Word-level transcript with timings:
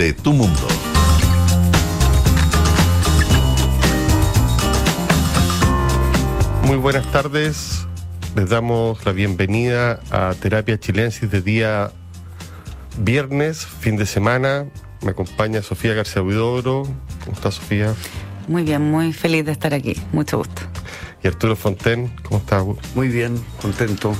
de 0.00 0.14
tu 0.14 0.32
mundo. 0.32 0.66
Muy 6.64 6.78
buenas 6.78 7.04
tardes. 7.12 7.86
Les 8.34 8.48
damos 8.48 9.04
la 9.04 9.12
bienvenida 9.12 10.00
a 10.10 10.34
Terapia 10.40 10.80
Chilensis 10.80 11.30
de 11.30 11.42
día 11.42 11.92
viernes, 12.96 13.66
fin 13.66 13.98
de 13.98 14.06
semana. 14.06 14.64
Me 15.02 15.10
acompaña 15.10 15.60
Sofía 15.60 15.92
García 15.92 16.22
Huidobro. 16.22 16.84
¿Cómo 17.24 17.32
está 17.34 17.50
Sofía? 17.50 17.94
Muy 18.48 18.62
bien, 18.62 18.90
muy 18.90 19.12
feliz 19.12 19.44
de 19.44 19.52
estar 19.52 19.74
aquí. 19.74 20.00
Mucho 20.12 20.38
gusto. 20.38 20.62
Y 21.22 21.28
Arturo 21.28 21.56
Fonten, 21.56 22.10
¿cómo 22.22 22.38
está? 22.38 22.64
Muy 22.94 23.08
bien, 23.08 23.38
contento. 23.60 24.14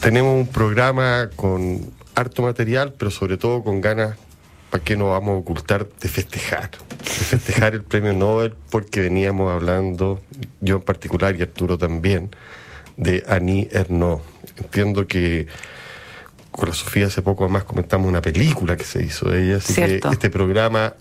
Tenemos 0.00 0.38
un 0.38 0.46
programa 0.46 1.30
con 1.34 1.98
harto 2.14 2.42
material, 2.42 2.94
pero 2.96 3.10
sobre 3.10 3.36
todo 3.36 3.62
con 3.62 3.80
ganas, 3.80 4.16
¿para 4.70 4.82
qué 4.84 4.96
nos 4.96 5.10
vamos 5.10 5.30
a 5.36 5.38
ocultar? 5.38 5.88
De 5.88 6.08
festejar. 6.08 6.70
De 6.70 7.10
festejar 7.10 7.74
el 7.74 7.82
premio 7.82 8.12
Nobel, 8.12 8.54
porque 8.70 9.00
veníamos 9.00 9.50
hablando, 9.52 10.20
yo 10.60 10.76
en 10.76 10.82
particular 10.82 11.36
y 11.36 11.42
Arturo 11.42 11.78
también, 11.78 12.30
de 12.96 13.24
Annie 13.28 13.68
Ernaux. 13.72 14.22
Entiendo 14.56 15.06
que 15.06 15.46
con 16.50 16.68
la 16.68 16.74
Sofía 16.74 17.06
hace 17.06 17.22
poco 17.22 17.44
además 17.44 17.64
comentamos 17.64 18.08
una 18.08 18.20
película 18.20 18.76
que 18.76 18.84
se 18.84 19.02
hizo 19.02 19.28
de 19.30 19.44
ella, 19.44 19.56
así 19.58 19.74
Cierto. 19.74 20.08
que 20.08 20.14
este 20.14 20.30
programa 20.30 20.94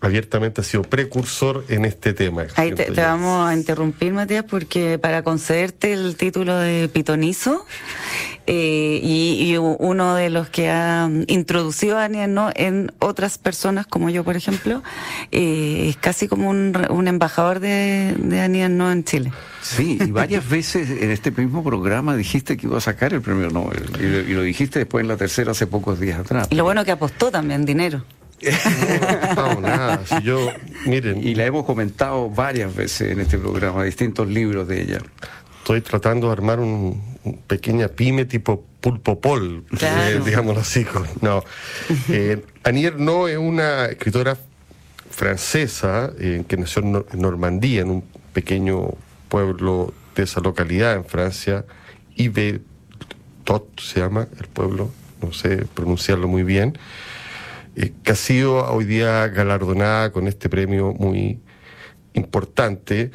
abiertamente 0.00 0.60
ha 0.60 0.64
sido 0.64 0.82
precursor 0.84 1.64
en 1.68 1.84
este 1.84 2.12
tema. 2.12 2.44
Ahí 2.56 2.72
te, 2.72 2.90
vamos 2.90 3.48
a 3.48 3.54
interrumpir, 3.54 4.12
Matías, 4.12 4.44
porque 4.44 4.98
para 4.98 5.22
concederte 5.22 5.92
el 5.92 6.16
título 6.16 6.56
de 6.56 6.88
pitonizo, 6.88 7.66
eh, 8.46 9.00
y, 9.02 9.50
y 9.52 9.56
uno 9.58 10.14
de 10.14 10.30
los 10.30 10.48
que 10.48 10.70
ha 10.70 11.10
introducido 11.26 11.98
a 11.98 12.04
Aniel 12.04 12.32
¿no? 12.32 12.50
en 12.54 12.92
otras 12.98 13.36
personas, 13.36 13.86
como 13.86 14.08
yo, 14.08 14.24
por 14.24 14.36
ejemplo, 14.36 14.82
eh, 15.32 15.88
es 15.90 15.96
casi 15.98 16.28
como 16.28 16.48
un, 16.48 16.72
re- 16.72 16.90
un 16.90 17.08
embajador 17.08 17.60
de, 17.60 18.14
de 18.18 18.68
¿no? 18.70 18.90
en 18.90 19.04
Chile. 19.04 19.32
Sí, 19.60 19.98
y 20.00 20.10
varias 20.12 20.48
veces 20.50 20.88
en 21.02 21.10
este 21.10 21.30
mismo 21.30 21.62
programa 21.62 22.16
dijiste 22.16 22.56
que 22.56 22.66
iba 22.66 22.78
a 22.78 22.80
sacar 22.80 23.12
el 23.12 23.20
premio 23.20 23.50
Nobel. 23.50 23.82
Y 23.98 24.02
lo, 24.04 24.20
y 24.20 24.32
lo 24.34 24.42
dijiste 24.42 24.78
después 24.78 25.02
en 25.02 25.08
la 25.08 25.16
tercera 25.18 25.50
hace 25.50 25.66
pocos 25.66 26.00
días 26.00 26.18
atrás. 26.18 26.46
Y 26.50 26.54
lo 26.54 26.64
bueno 26.64 26.84
que 26.86 26.92
apostó 26.92 27.30
también 27.30 27.66
dinero. 27.66 28.04
No, 29.36 29.54
no, 29.54 29.60
nada. 29.60 30.02
Si 30.06 30.22
yo, 30.22 30.50
miren, 30.86 31.26
Y 31.26 31.34
la 31.34 31.46
hemos 31.46 31.64
comentado 31.64 32.30
varias 32.30 32.74
veces 32.74 33.12
en 33.12 33.20
este 33.20 33.38
programa, 33.38 33.84
distintos 33.84 34.28
libros 34.28 34.68
de 34.68 34.82
ella. 34.82 34.98
estoy 35.58 35.80
tratando 35.80 36.28
de 36.28 36.32
armar 36.34 36.60
un, 36.60 37.02
un 37.24 37.38
pequeña 37.46 37.88
pyme 37.88 38.24
tipo 38.24 38.64
pulpo 38.80 39.20
pol, 39.20 39.64
Claro. 39.76 40.18
eh, 40.18 40.22
digámoslo 40.24 40.60
así. 40.60 40.86
No. 41.20 41.42
Eh, 42.08 42.44
Annie 42.64 42.86
Ernaux 42.86 43.28
es 43.30 43.38
una 43.38 43.86
escritora 43.86 44.36
francesa 45.10 46.12
eh, 46.18 46.44
que 46.46 46.56
nació 46.56 46.82
en, 46.82 46.92
Nor- 46.94 47.06
en 47.12 47.20
Normandía, 47.20 47.80
en 47.82 47.90
un 47.90 48.04
pequeño 48.32 48.90
pueblo 49.28 49.92
de 50.14 50.22
esa 50.22 50.40
localidad 50.40 50.94
en 50.94 51.04
Francia, 51.04 51.64
Tot 53.44 53.80
se 53.80 54.00
llama 54.00 54.28
el 54.38 54.46
pueblo, 54.46 54.90
no 55.22 55.32
sé 55.32 55.64
pronunciarlo 55.74 56.28
muy 56.28 56.42
bien, 56.44 56.76
eh, 57.80 57.92
que 58.02 58.10
ha 58.10 58.16
sido 58.16 58.56
hoy 58.72 58.84
día 58.86 59.28
galardonada 59.28 60.10
con 60.10 60.26
este 60.26 60.48
premio 60.48 60.92
muy 60.94 61.38
importante 62.12 63.12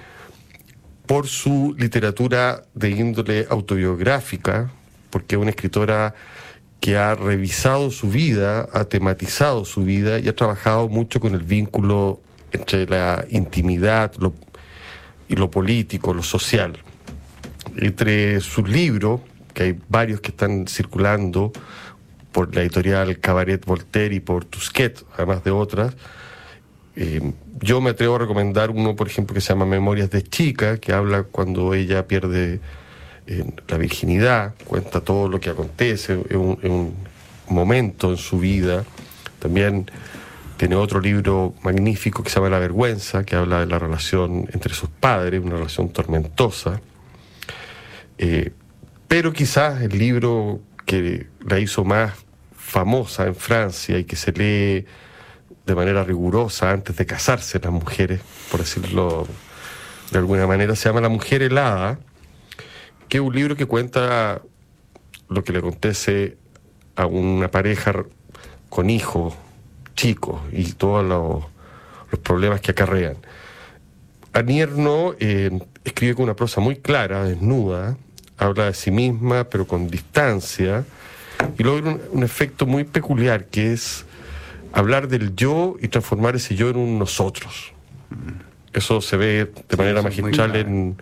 por 1.05 1.27
su 1.27 1.75
literatura 1.77 2.63
de 2.73 2.91
índole 2.91 3.45
autobiográfica, 3.49 4.71
porque 5.09 5.35
es 5.35 5.41
una 5.41 5.49
escritora 5.49 6.15
que 6.79 6.95
ha 6.95 7.13
revisado 7.13 7.91
su 7.91 8.09
vida, 8.09 8.69
ha 8.71 8.85
tematizado 8.85 9.65
su 9.65 9.83
vida 9.83 10.19
y 10.19 10.29
ha 10.29 10.35
trabajado 10.35 10.87
mucho 10.87 11.19
con 11.19 11.33
el 11.33 11.43
vínculo 11.43 12.21
entre 12.53 12.85
la 12.85 13.25
intimidad 13.31 14.13
y 15.27 15.35
lo 15.35 15.51
político, 15.51 16.13
lo 16.13 16.23
social. 16.23 16.77
Entre 17.75 18.39
sus 18.39 18.69
libros, 18.69 19.19
que 19.53 19.63
hay 19.63 19.79
varios 19.89 20.21
que 20.21 20.31
están 20.31 20.67
circulando 20.67 21.51
por 22.33 22.53
la 22.53 22.61
editorial 22.61 23.19
Cabaret 23.19 23.63
Voltaire 23.65 24.15
y 24.15 24.19
por 24.19 24.43
Tusquet, 24.43 25.05
además 25.15 25.43
de 25.45 25.51
otras, 25.51 25.95
eh, 26.97 27.31
yo 27.61 27.79
me 27.79 27.91
atrevo 27.91 28.15
a 28.15 28.19
recomendar 28.19 28.69
uno, 28.69 28.95
por 28.95 29.07
ejemplo, 29.07 29.33
que 29.33 29.39
se 29.39 29.49
llama 29.49 29.65
Memorias 29.65 30.09
de 30.09 30.23
Chica, 30.23 30.77
que 30.77 30.91
habla 30.91 31.23
cuando 31.23 31.73
ella 31.73 32.05
pierde 32.07 32.59
eh, 33.25 33.45
la 33.69 33.77
virginidad, 33.77 34.53
cuenta 34.65 34.99
todo 34.99 35.29
lo 35.29 35.39
que 35.39 35.49
acontece, 35.49 36.19
es 36.29 36.35
un 36.35 36.93
momento 37.47 38.11
en 38.11 38.17
su 38.17 38.39
vida. 38.39 38.83
También 39.39 39.89
tiene 40.57 40.75
otro 40.75 40.99
libro 40.99 41.53
magnífico 41.63 42.23
que 42.23 42.29
se 42.29 42.35
llama 42.35 42.49
La 42.49 42.59
Vergüenza, 42.59 43.23
que 43.23 43.35
habla 43.35 43.61
de 43.61 43.65
la 43.65 43.79
relación 43.79 44.47
entre 44.53 44.73
sus 44.73 44.89
padres, 44.89 45.41
una 45.43 45.55
relación 45.55 45.89
tormentosa. 45.89 46.81
Eh, 48.17 48.51
pero 49.07 49.33
quizás 49.33 49.81
el 49.81 49.97
libro 49.97 50.61
que 50.85 51.27
la 51.45 51.59
hizo 51.59 51.83
más 51.83 52.13
famosa 52.55 53.25
en 53.25 53.35
Francia 53.35 53.99
y 53.99 54.05
que 54.05 54.15
se 54.15 54.31
lee 54.31 54.85
de 55.65 55.75
manera 55.75 56.03
rigurosa 56.03 56.71
antes 56.71 56.95
de 56.97 57.05
casarse 57.05 57.59
las 57.59 57.71
mujeres, 57.71 58.21
por 58.51 58.59
decirlo 58.59 59.27
de 60.11 60.17
alguna 60.19 60.47
manera, 60.47 60.75
se 60.75 60.89
llama 60.89 61.01
La 61.01 61.09
mujer 61.09 61.41
helada, 61.41 61.99
que 63.09 63.17
es 63.17 63.23
un 63.23 63.33
libro 63.35 63.55
que 63.55 63.65
cuenta 63.65 64.41
lo 65.29 65.43
que 65.43 65.53
le 65.53 65.59
acontece 65.59 66.37
a 66.95 67.05
una 67.05 67.49
pareja 67.49 67.93
con 68.69 68.89
hijos 68.89 69.33
chicos 69.95 70.41
y 70.51 70.73
todos 70.73 71.03
los, 71.05 71.45
problemas 72.21 72.61
que 72.61 72.71
acarrean. 72.71 73.17
Anierno 74.33 75.15
eh, 75.19 75.49
escribe 75.83 76.13
con 76.13 76.25
una 76.25 76.35
prosa 76.35 76.61
muy 76.61 76.75
clara, 76.75 77.23
desnuda, 77.23 77.97
habla 78.37 78.65
de 78.65 78.73
sí 78.73 78.91
misma, 78.91 79.45
pero 79.45 79.67
con 79.67 79.89
distancia, 79.89 80.85
y 81.57 81.63
logra 81.63 81.91
un, 81.91 82.01
un 82.11 82.23
efecto 82.23 82.65
muy 82.65 82.83
peculiar, 82.83 83.45
que 83.45 83.73
es 83.73 84.05
hablar 84.71 85.07
del 85.07 85.35
yo 85.35 85.75
y 85.81 85.87
transformar 85.87 86.35
ese 86.35 86.55
yo 86.55 86.69
en 86.69 86.77
un 86.77 86.99
nosotros. 86.99 87.73
Eso 88.73 89.01
se 89.01 89.17
ve 89.17 89.51
de 89.69 89.77
manera 89.77 90.01
magistral 90.01 90.55
en 90.55 90.97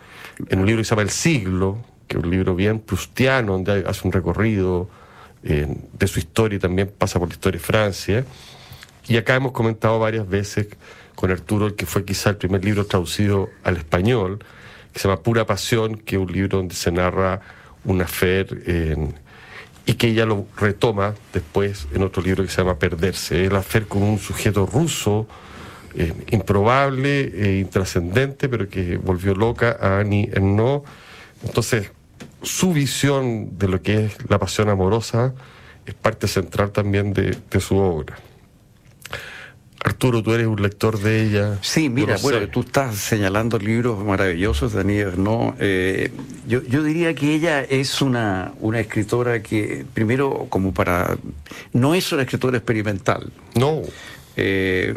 un 0.51 0.65
libro 0.65 0.81
que 0.81 0.85
se 0.85 0.89
llama 0.89 1.03
El 1.03 1.09
siglo, 1.09 1.77
que 2.07 2.17
es 2.17 2.23
un 2.23 2.29
libro 2.29 2.55
bien 2.55 2.79
prustiano, 2.79 3.53
donde 3.53 3.85
hace 3.87 4.05
un 4.05 4.11
recorrido 4.11 4.89
eh, 5.43 5.67
de 5.93 6.07
su 6.07 6.19
historia 6.19 6.57
y 6.57 6.59
también 6.59 6.91
pasa 6.95 7.17
por 7.17 7.29
la 7.29 7.33
historia 7.33 7.59
de 7.59 7.65
Francia. 7.65 8.25
Y 9.07 9.15
acá 9.15 9.35
hemos 9.35 9.53
comentado 9.53 9.97
varias 9.97 10.27
veces 10.27 10.67
con 11.15 11.31
Arturo, 11.31 11.67
el 11.67 11.75
que 11.75 11.85
fue 11.85 12.03
quizá 12.03 12.31
el 12.31 12.37
primer 12.37 12.63
libro 12.65 12.85
traducido 12.85 13.49
al 13.63 13.77
español, 13.77 14.43
que 14.93 14.99
se 14.99 15.07
llama 15.07 15.21
Pura 15.21 15.45
Pasión, 15.45 15.95
que 15.97 16.15
es 16.15 16.21
un 16.21 16.31
libro 16.31 16.57
donde 16.57 16.75
se 16.75 16.91
narra 16.91 17.41
una 17.83 18.07
fe 18.07 18.45
y 19.85 19.93
que 19.93 20.07
ella 20.07 20.25
lo 20.25 20.45
retoma 20.57 21.15
después 21.33 21.87
en 21.93 22.03
otro 22.03 22.21
libro 22.21 22.43
que 22.43 22.49
se 22.49 22.57
llama 22.57 22.77
Perderse. 22.77 23.49
La 23.49 23.63
fe 23.63 23.83
con 23.83 24.03
un 24.03 24.19
sujeto 24.19 24.65
ruso 24.65 25.27
eh, 25.95 26.13
improbable 26.29 27.21
e 27.21 27.59
intrascendente, 27.59 28.47
pero 28.47 28.69
que 28.69 28.97
volvió 28.97 29.33
loca 29.33 29.77
a 29.79 29.99
Annie 29.99 30.29
Ernaux. 30.31 30.83
Entonces, 31.43 31.91
su 32.43 32.73
visión 32.73 33.57
de 33.57 33.67
lo 33.67 33.81
que 33.81 34.05
es 34.05 34.29
la 34.29 34.39
pasión 34.39 34.69
amorosa 34.69 35.33
es 35.85 35.95
parte 35.95 36.27
central 36.27 36.71
también 36.71 37.13
de 37.13 37.59
su 37.59 37.77
obra. 37.77 38.17
Arturo, 39.83 40.21
tú 40.21 40.31
eres 40.33 40.45
un 40.45 40.61
lector 40.61 40.99
de 40.99 41.23
ella. 41.23 41.57
Sí, 41.61 41.89
mira, 41.89 42.17
bueno, 42.21 42.47
tú 42.49 42.59
estás 42.61 42.95
señalando 42.97 43.57
libros 43.57 44.03
maravillosos 44.05 44.75
Annie 44.75 44.99
Ernaux. 44.99 45.55
Eh, 45.59 46.11
yo, 46.47 46.61
yo 46.63 46.83
diría 46.83 47.15
que 47.15 47.33
ella 47.33 47.63
es 47.63 47.99
una, 48.01 48.53
una 48.59 48.79
escritora 48.79 49.41
que, 49.41 49.83
primero, 49.93 50.45
como 50.49 50.71
para... 50.71 51.17
No 51.73 51.95
es 51.95 52.11
una 52.11 52.21
escritora 52.23 52.57
experimental. 52.57 53.31
No, 53.55 53.81
Eh, 54.37 54.93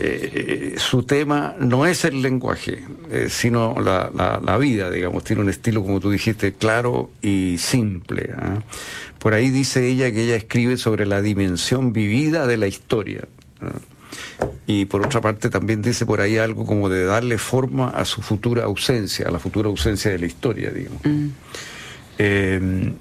eh, 0.00 0.74
su 0.76 1.04
tema 1.04 1.54
no 1.60 1.86
es 1.86 2.04
el 2.04 2.20
lenguaje, 2.20 2.82
eh, 3.12 3.28
sino 3.30 3.76
la, 3.80 4.10
la- 4.12 4.40
la 4.44 4.58
vida, 4.58 4.90
digamos. 4.90 5.22
Tiene 5.24 5.42
un 5.42 5.48
estilo, 5.50 5.82
como 5.82 6.00
tú 6.00 6.10
dijiste, 6.10 6.52
claro 6.54 7.10
y 7.22 7.58
simple. 7.58 8.30
¿ah? 8.36 8.58
Por 9.20 9.34
ahí 9.34 9.50
dice 9.50 9.86
ella 9.88 10.10
que 10.10 10.24
ella 10.24 10.34
escribe 10.36 10.76
sobre 10.78 11.06
la 11.06 11.22
dimensión 11.22 11.92
vivida 11.92 12.46
de 12.48 12.56
la 12.56 12.66
historia. 12.66 13.28
Y 14.66 14.84
por 14.86 15.04
otra 15.04 15.20
parte 15.20 15.50
también 15.50 15.82
dice 15.82 16.06
por 16.06 16.20
ahí 16.20 16.38
algo 16.38 16.64
como 16.66 16.88
de 16.88 17.04
darle 17.04 17.38
forma 17.38 17.88
a 17.90 18.04
su 18.04 18.22
futura 18.22 18.64
ausencia, 18.64 19.26
a 19.28 19.30
la 19.30 19.38
futura 19.38 19.68
ausencia 19.68 20.10
de 20.10 20.18
la 20.18 20.26
historia, 20.26 20.70
digamos. 20.70 21.00
Eh, 22.18 22.92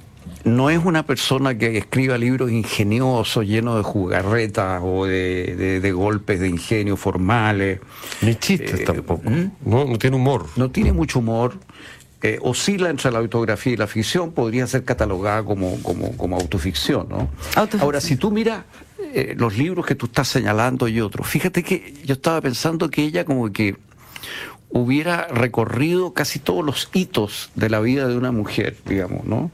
no 0.43 0.69
es 0.71 0.83
una 0.83 1.05
persona 1.05 1.55
que 1.57 1.77
escriba 1.77 2.17
libros 2.17 2.51
ingeniosos, 2.51 3.45
llenos 3.45 3.77
de 3.77 3.83
jugarretas 3.83 4.81
o 4.83 5.05
de, 5.05 5.55
de- 5.55 5.79
de 5.79 5.91
golpes 5.91 6.39
de 6.39 6.47
ingenio 6.47 6.97
formales. 6.97 7.79
ni 8.21 8.35
chistes 8.35 8.79
Eh, 8.79 8.83
tampoco. 8.83 9.29
¿mm? 9.29 9.51
No, 9.65 9.85
no 9.85 9.97
tiene 9.99 10.15
humor. 10.15 10.47
No 10.55 10.71
tiene 10.71 10.91
mucho 10.93 11.19
humor. 11.19 11.53
eh, 12.23 12.37
oscila 12.43 12.91
entre 12.91 13.09
la 13.11 13.17
autografía 13.17 13.73
y 13.73 13.77
la 13.77 13.87
ficción, 13.87 14.31
podría 14.31 14.67
ser 14.67 14.83
catalogada 14.83 15.43
como, 15.43 15.81
como, 15.81 16.15
como 16.17 16.35
autoficción, 16.37 17.07
¿no? 17.09 17.29
Autoficción. 17.55 17.81
Ahora, 17.81 17.99
si 17.99 18.15
tú 18.15 18.29
miras 18.29 18.63
eh, 19.13 19.35
los 19.37 19.57
libros 19.57 19.85
que 19.85 19.95
tú 19.95 20.07
estás 20.07 20.27
señalando 20.27 20.87
y 20.87 21.01
otros, 21.01 21.27
fíjate 21.27 21.63
que 21.63 21.93
yo 22.05 22.13
estaba 22.13 22.41
pensando 22.41 22.89
que 22.89 23.03
ella 23.03 23.25
como 23.25 23.51
que 23.51 23.75
hubiera 24.69 25.27
recorrido 25.27 26.13
casi 26.13 26.39
todos 26.39 26.63
los 26.65 26.89
hitos 26.93 27.51
de 27.55 27.69
la 27.69 27.79
vida 27.79 28.07
de 28.07 28.17
una 28.17 28.31
mujer, 28.31 28.77
digamos, 28.85 29.25
¿no? 29.25 29.51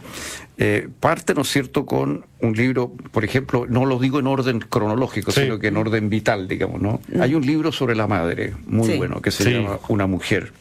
Eh, 0.60 0.90
parte, 1.00 1.34
¿no 1.34 1.42
es 1.42 1.50
cierto?, 1.50 1.86
con 1.86 2.26
un 2.42 2.54
libro, 2.54 2.92
por 3.12 3.24
ejemplo, 3.24 3.66
no 3.68 3.86
lo 3.86 4.00
digo 4.00 4.20
en 4.20 4.28
orden 4.28 4.60
cronológico, 4.60 5.32
sino 5.32 5.60
que 5.60 5.68
en 5.68 5.78
orden 5.78 6.10
vital, 6.10 6.48
digamos, 6.48 6.82
¿no? 6.82 7.00
Mm. 7.12 7.22
Hay 7.22 7.36
un 7.36 7.46
libro 7.46 7.72
sobre 7.72 7.96
la 7.96 8.08
madre, 8.08 8.54
muy 8.66 8.98
bueno, 8.98 9.22
que 9.22 9.32
se 9.32 9.52
llama 9.52 9.80
Una 9.88 10.08
mujer. 10.08 10.52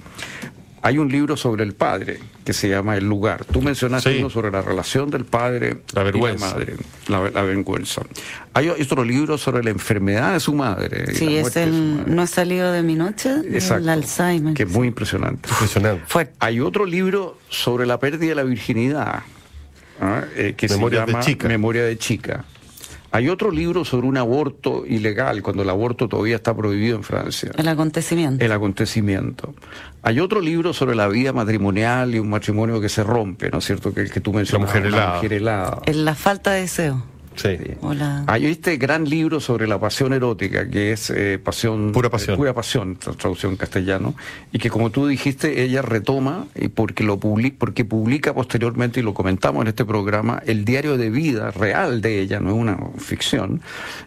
Hay 0.82 0.98
un 0.98 1.08
libro 1.08 1.36
sobre 1.36 1.64
el 1.64 1.74
padre 1.74 2.20
que 2.44 2.52
se 2.52 2.68
llama 2.68 2.96
El 2.96 3.08
lugar. 3.08 3.44
Tú 3.44 3.60
mencionaste 3.60 4.18
uno 4.18 4.30
sobre 4.30 4.50
la 4.50 4.62
relación 4.62 5.10
del 5.10 5.24
padre 5.24 5.78
la 5.92 6.02
vergüenza. 6.04 6.46
y 6.46 6.50
la 6.50 7.18
madre, 7.18 7.32
la, 7.32 7.42
vergüenza. 7.42 8.02
Hay 8.54 8.68
otro 8.68 9.02
libro 9.04 9.36
sobre 9.36 9.64
la 9.64 9.70
enfermedad 9.70 10.32
de 10.34 10.40
su 10.40 10.54
madre. 10.54 11.14
Sí, 11.14 11.36
es 11.36 11.56
el 11.56 12.14
No 12.14 12.22
ha 12.22 12.26
salido 12.26 12.70
de 12.70 12.82
mi 12.82 12.94
noche, 12.94 13.30
el 13.30 13.88
Alzheimer. 13.88 14.54
Que 14.54 14.62
es 14.62 14.70
muy 14.70 14.88
impresionante. 14.88 15.48
Impresionante. 15.48 16.02
Hay 16.38 16.60
otro 16.60 16.86
libro 16.86 17.38
sobre 17.48 17.86
la 17.86 17.98
pérdida 17.98 18.30
de 18.30 18.34
la 18.36 18.44
virginidad, 18.44 19.22
¿ah? 20.00 20.24
eh, 20.36 20.54
que 20.56 20.68
Memoria 20.68 21.00
se 21.00 21.06
llama 21.06 21.18
de 21.18 21.24
chica. 21.24 21.48
Memoria 21.48 21.84
de 21.84 21.98
chica. 21.98 22.44
Hay 23.12 23.28
otro 23.28 23.50
libro 23.50 23.84
sobre 23.84 24.06
un 24.06 24.16
aborto 24.16 24.84
ilegal, 24.86 25.42
cuando 25.42 25.62
el 25.62 25.70
aborto 25.70 26.08
todavía 26.08 26.36
está 26.36 26.54
prohibido 26.54 26.96
en 26.96 27.02
Francia. 27.02 27.50
El 27.56 27.68
acontecimiento. 27.68 28.44
El 28.44 28.52
acontecimiento. 28.52 29.54
Hay 30.02 30.20
otro 30.20 30.40
libro 30.40 30.72
sobre 30.72 30.94
la 30.94 31.08
vida 31.08 31.32
matrimonial 31.32 32.14
y 32.14 32.18
un 32.18 32.28
matrimonio 32.28 32.80
que 32.80 32.88
se 32.88 33.02
rompe, 33.02 33.50
¿no 33.50 33.58
es 33.58 33.64
cierto? 33.64 33.92
Que 33.92 34.00
el 34.00 34.10
que 34.10 34.20
tú 34.20 34.32
mencionas. 34.32 34.68
La 34.68 34.74
mujer 34.74 34.86
helada. 34.86 35.14
mujer 35.16 35.32
helada. 35.32 35.82
En 35.86 36.04
la 36.04 36.14
falta 36.14 36.52
de 36.52 36.62
deseo. 36.62 37.15
Sí. 37.36 37.56
Hola. 37.82 38.24
Hay 38.26 38.46
este 38.46 38.76
gran 38.78 39.04
libro 39.08 39.40
sobre 39.40 39.66
la 39.66 39.78
pasión 39.78 40.12
erótica, 40.12 40.68
que 40.68 40.92
es 40.92 41.10
eh, 41.10 41.38
pasión, 41.38 41.92
Pura 41.92 42.08
pasión. 42.10 42.34
eh, 42.34 42.36
pura 42.38 42.54
pasión, 42.54 42.98
tra- 42.98 43.16
traducción 43.16 43.52
en 43.52 43.58
castellano, 43.58 44.14
y 44.52 44.58
que 44.58 44.70
como 44.70 44.90
tú 44.90 45.06
dijiste, 45.06 45.62
ella 45.62 45.82
retoma, 45.82 46.46
y 46.54 46.68
porque 46.68 47.04
lo 47.04 47.20
publi- 47.20 47.54
porque 47.56 47.84
publica 47.84 48.32
posteriormente, 48.34 49.00
y 49.00 49.02
lo 49.02 49.12
comentamos 49.14 49.62
en 49.62 49.68
este 49.68 49.84
programa, 49.84 50.42
el 50.46 50.64
diario 50.64 50.96
de 50.96 51.10
vida 51.10 51.50
real 51.50 52.00
de 52.00 52.20
ella, 52.20 52.40
no 52.40 52.50
es 52.50 52.56
una 52.56 52.78
ficción, 52.98 53.60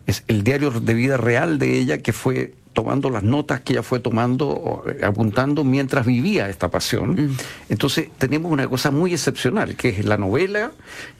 es 0.07 0.23
el 0.27 0.43
diario 0.43 0.71
de 0.71 0.93
vida 0.95 1.17
real 1.17 1.59
de 1.59 1.77
ella 1.77 1.99
que 1.99 2.13
fue 2.13 2.53
tomando 2.74 3.10
las 3.10 3.24
notas 3.24 3.62
que 3.62 3.74
ella 3.74 3.83
fue 3.83 4.00
tomando, 4.00 4.83
eh, 4.88 5.04
apuntando 5.04 5.63
mientras 5.63 6.06
vivía 6.06 6.50
esta 6.50 6.69
pasión. 6.69 7.36
Entonces 7.68 8.10
tenemos 8.18 8.51
una 8.51 8.68
cosa 8.68 8.92
muy 8.92 9.13
excepcional, 9.13 9.75
que 9.75 9.89
es 9.89 10.06
la 10.06 10.18
novela 10.18 10.71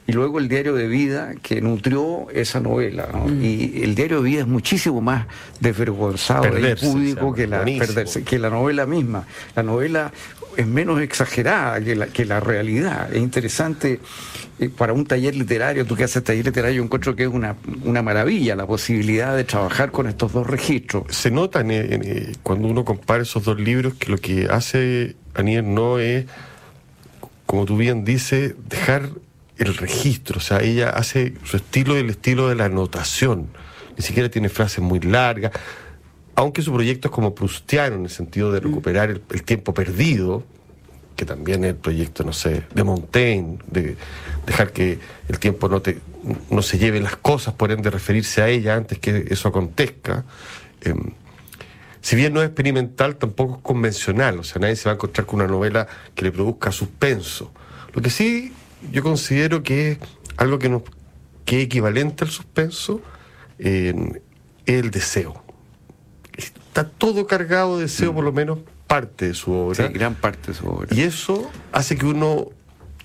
y 0.07 0.13
luego 0.13 0.40
el 0.40 0.48
diario 0.48 0.74
de 0.74 0.88
vida 0.88 1.34
que 1.42 1.62
nutrió 1.62 2.28
esa 2.31 2.60
novela. 2.60 3.10
¿no? 3.13 3.30
Y 3.44 3.81
el 3.84 3.96
diario 3.96 4.22
de 4.22 4.30
vida 4.30 4.42
es 4.42 4.48
muchísimo 4.48 5.01
más 5.01 5.28
desvergonzado 5.60 6.44
que 6.44 6.60
la, 6.60 6.75
Buenísimo. 6.81 7.36
perderse, 7.36 8.24
que 8.24 8.40
la 8.40 8.50
novela 8.50 8.86
misma. 8.86 9.25
La 9.56 9.63
novela 9.63 10.12
es 10.59 10.67
menos 10.67 11.00
exagerada 11.01 11.79
que 11.81 11.95
la, 11.95 12.07
que 12.07 12.25
la 12.25 12.39
realidad. 12.39 13.11
Es 13.13 13.19
interesante 13.19 14.00
eh, 14.59 14.69
para 14.69 14.94
un 14.94 15.06
taller 15.06 15.35
literario, 15.35 15.85
tú 15.85 15.95
que 15.95 16.03
haces 16.03 16.23
taller 16.23 16.45
literario, 16.45 16.77
yo 16.77 16.83
encuentro 16.83 17.15
que 17.15 17.23
es 17.23 17.29
una, 17.29 17.56
una 17.83 18.01
maravilla 18.01 18.56
la 18.56 18.67
posibilidad 18.67 19.35
de 19.35 19.44
trabajar 19.45 19.91
con 19.91 20.07
estos 20.07 20.33
dos 20.33 20.45
registros. 20.47 21.03
Se 21.15 21.31
nota 21.31 21.61
en- 21.61 21.71
en- 21.71 21.94
en- 22.06 22.38
cuando 22.44 22.67
uno 22.67 22.83
compara 22.83 23.23
esos 23.23 23.44
dos 23.44 23.59
libros 23.59 23.94
que 23.95 24.11
lo 24.11 24.17
que 24.17 24.47
hace 24.50 25.15
Aniel 25.33 25.73
no 25.73 25.97
es, 26.00 26.25
como 27.45 27.65
tú 27.65 27.77
bien 27.77 28.03
dices, 28.06 28.53
dejar 28.67 29.09
el 29.57 29.75
registro. 29.75 30.38
O 30.38 30.41
sea, 30.41 30.61
ella 30.61 30.89
hace 30.89 31.33
su 31.44 31.57
estilo 31.57 31.95
el 31.97 32.09
estilo 32.09 32.47
de 32.50 32.56
la 32.56 32.65
anotación. 32.65 33.47
Ni 33.97 34.03
siquiera 34.03 34.29
tiene 34.29 34.50
frases 34.50 34.79
muy 34.79 35.00
largas. 35.00 35.51
Aunque 36.39 36.62
su 36.62 36.71
proyecto 36.71 37.09
es 37.09 37.13
como 37.13 37.36
prustiano 37.36 37.97
en 37.97 38.03
el 38.03 38.09
sentido 38.09 38.50
de 38.53 38.62
recuperar 38.62 39.09
el, 39.09 39.21
el 39.30 39.44
tiempo 39.44 39.74
perdido, 39.74 40.45
que 41.18 41.25
también 41.25 41.65
es 41.65 41.71
el 41.71 41.75
proyecto, 41.75 42.24
no 42.24 42.31
sé, 42.31 42.63
de 42.74 42.81
Montaigne, 42.86 43.57
de 43.68 43.97
dejar 44.45 44.71
que 44.71 45.00
el 45.27 45.38
tiempo 45.38 45.68
no, 45.68 45.81
te, 45.81 45.97
no 46.50 46.62
se 46.62 46.77
lleve 46.77 47.01
las 47.01 47.18
cosas, 47.18 47.56
por 47.56 47.74
ende 47.74 47.89
referirse 47.89 48.41
a 48.41 48.47
ella 48.47 48.75
antes 48.75 49.00
que 49.00 49.25
eso 49.30 49.50
acontezca. 49.50 50.24
Eh, 50.80 50.94
si 52.00 52.15
bien 52.15 52.31
no 52.31 52.42
es 52.42 52.47
experimental, 52.47 53.18
tampoco 53.18 53.57
es 53.57 53.62
convencional, 53.62 54.39
o 54.39 54.45
sea, 54.45 54.62
nadie 54.62 54.77
se 54.77 54.85
va 54.85 54.92
a 54.92 54.95
encontrar 54.95 55.27
con 55.27 55.42
una 55.42 55.50
novela 55.50 55.88
que 56.15 56.24
le 56.24 56.31
produzca 56.31 56.71
suspenso. 56.71 57.51
Lo 57.94 58.01
que 58.01 58.09
sí 58.09 58.53
yo 58.94 59.03
considero 59.03 59.62
que 59.62 59.92
es 59.92 59.97
algo 60.38 60.57
que, 60.57 60.69
nos, 60.69 60.83
que 61.44 61.57
es 61.57 61.65
equivalente 61.65 62.24
al 62.24 62.31
suspenso 62.31 63.01
eh, 63.57 63.94
es 64.65 64.75
el 64.75 64.89
deseo. 64.89 65.49
Está 66.69 66.88
todo 66.88 67.27
cargado 67.27 67.77
de 67.77 67.83
deseo, 67.83 68.13
por 68.13 68.24
lo 68.24 68.31
menos 68.31 68.60
parte 68.88 69.27
de 69.27 69.33
su 69.33 69.51
obra. 69.51 69.88
Sí, 69.88 69.94
gran 69.94 70.16
parte 70.16 70.51
de 70.51 70.54
su 70.54 70.68
obra. 70.68 70.88
Y 70.92 71.01
eso 71.01 71.50
hace 71.71 71.98
que 71.98 72.06
uno 72.06 72.50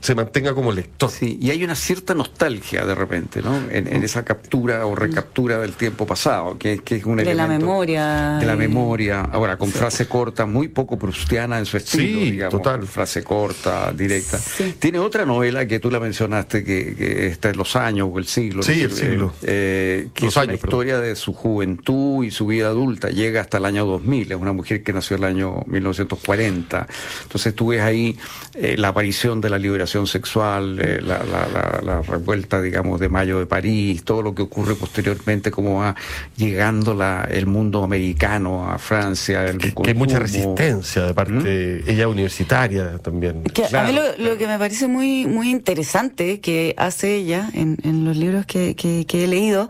se 0.04 0.14
mantenga 0.14 0.52
como 0.54 0.70
lector. 0.70 1.10
Sí, 1.10 1.38
y 1.40 1.48
hay 1.50 1.64
una 1.64 1.74
cierta 1.74 2.12
nostalgia 2.14 2.84
de 2.84 2.94
repente, 2.94 3.40
¿no? 3.40 3.56
En, 3.70 3.88
en 3.88 4.02
esa 4.04 4.22
captura 4.22 4.84
o 4.84 4.94
recaptura 4.94 5.58
del 5.58 5.72
tiempo 5.72 6.06
pasado, 6.06 6.58
que, 6.58 6.80
que 6.80 6.96
es 6.96 7.04
un 7.06 7.16
De 7.16 7.24
la 7.24 7.30
elemento 7.32 7.66
memoria. 7.66 8.36
De 8.38 8.44
la 8.44 8.52
eh, 8.52 8.56
memoria. 8.56 9.22
Ahora, 9.22 9.56
con 9.56 9.70
frase 9.70 10.06
corta, 10.06 10.44
muy 10.44 10.68
poco 10.68 10.98
prustiana 10.98 11.58
en 11.58 11.64
su 11.64 11.78
estilo, 11.78 12.18
Sí, 12.20 12.30
digamos. 12.32 12.52
total. 12.60 12.86
Frase 12.86 13.22
corta, 13.24 13.92
directa. 13.92 14.36
Sí. 14.36 14.74
Tiene 14.78 14.98
otra 14.98 15.24
novela 15.24 15.66
que 15.66 15.80
tú 15.80 15.90
la 15.90 16.00
mencionaste, 16.00 16.64
que, 16.64 16.94
que 16.94 17.26
está 17.28 17.48
en 17.48 17.56
los 17.56 17.74
años 17.74 18.10
o 18.12 18.18
el 18.18 18.26
siglo. 18.26 18.62
Sí, 18.62 18.82
el 18.82 18.92
siglo. 18.92 19.32
eh, 19.42 20.08
que 20.12 20.26
Los 20.26 20.32
es 20.32 20.36
una 20.36 20.42
años, 20.42 20.60
perdón. 20.60 20.80
historia 20.80 20.98
de 21.00 21.16
su 21.16 21.32
juventud 21.32 22.24
y 22.24 22.30
su 22.30 22.44
vida 22.46 22.66
adulta. 22.66 23.08
Llega 23.08 23.40
hasta 23.40 23.56
el 23.56 23.64
año 23.64 23.86
2000. 23.86 24.32
Es 24.32 24.38
una 24.38 24.52
mujer 24.52 24.82
que 24.82 24.92
nació 24.92 25.16
en 25.16 25.22
el 25.24 25.28
año 25.30 25.62
1940. 25.66 26.86
Entonces 27.22 27.54
tú 27.54 27.68
ves 27.68 27.80
ahí 27.80 28.18
eh, 28.54 28.76
la 28.76 28.88
aparición 28.88 29.40
de 29.40 29.48
la 29.48 29.56
liberación 29.58 29.93
sexual, 30.06 30.78
eh, 30.80 31.00
la, 31.00 31.18
la- 31.24 31.48
la- 31.48 31.80
la 31.82 32.02
revuelta, 32.02 32.60
digamos, 32.60 32.98
de 33.00 33.08
Mayo 33.08 33.38
de 33.38 33.46
París, 33.46 34.02
todo 34.04 34.22
lo 34.22 34.34
que 34.34 34.42
ocurre 34.42 34.74
posteriormente, 34.74 35.50
cómo 35.50 35.76
va 35.80 35.94
llegando 36.36 36.94
la, 36.94 37.26
el 37.30 37.46
mundo 37.46 37.82
americano 37.84 38.70
a 38.70 38.78
Francia. 38.78 39.44
El 39.46 39.58
Que, 39.58 39.72
que 39.72 39.90
hay 39.90 39.94
mucha 39.94 40.18
resistencia 40.18 41.02
de 41.06 41.14
parte, 41.14 41.84
ella 41.90 42.08
universitaria 42.08 42.98
también. 42.98 43.42
Que 43.44 43.62
Claro. 43.62 43.88
A 43.88 43.90
mí 43.90 43.96
lo, 44.18 44.30
lo 44.30 44.36
que 44.38 44.46
me 44.46 44.58
parece 44.58 44.86
muy 44.88 45.26
muy 45.26 45.50
interesante 45.50 46.40
que 46.40 46.74
hace 46.76 47.14
ella 47.16 47.48
en, 47.54 47.78
en 47.84 48.04
los 48.04 48.16
libros 48.16 48.44
que, 48.46 48.74
que- 48.74 49.06
que 49.06 49.24
he 49.24 49.26
leído 49.26 49.68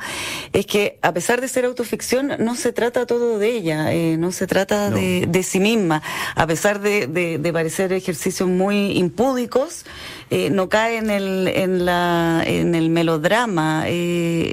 es 0.52 0.66
que 0.66 0.98
a 1.02 1.12
pesar 1.12 1.40
de 1.40 1.48
ser 1.48 1.64
autoficción 1.64 2.32
no 2.40 2.54
se 2.56 2.72
trata 2.72 3.06
todo 3.06 3.38
de 3.38 3.50
ella, 3.50 3.92
eh, 3.92 4.16
no 4.18 4.32
se 4.32 4.46
trata 4.46 4.90
No. 4.90 4.96
de, 4.96 5.26
de 5.28 5.42
sí 5.42 5.60
misma, 5.60 6.02
a 6.34 6.46
pesar 6.46 6.80
de, 6.80 7.06
de- 7.06 7.38
de 7.38 7.52
parecer 7.52 7.92
ejercicios 7.92 8.48
muy 8.48 8.92
impúdicos, 8.98 9.84
eh, 10.30 10.50
no 10.50 10.68
cae 10.68 10.98
en 10.98 11.10
el 11.10 11.48
en 11.48 11.84
la 11.84 12.42
en 12.46 12.74
el 12.74 12.90
melodrama, 12.90 13.84
eh, 13.86 14.52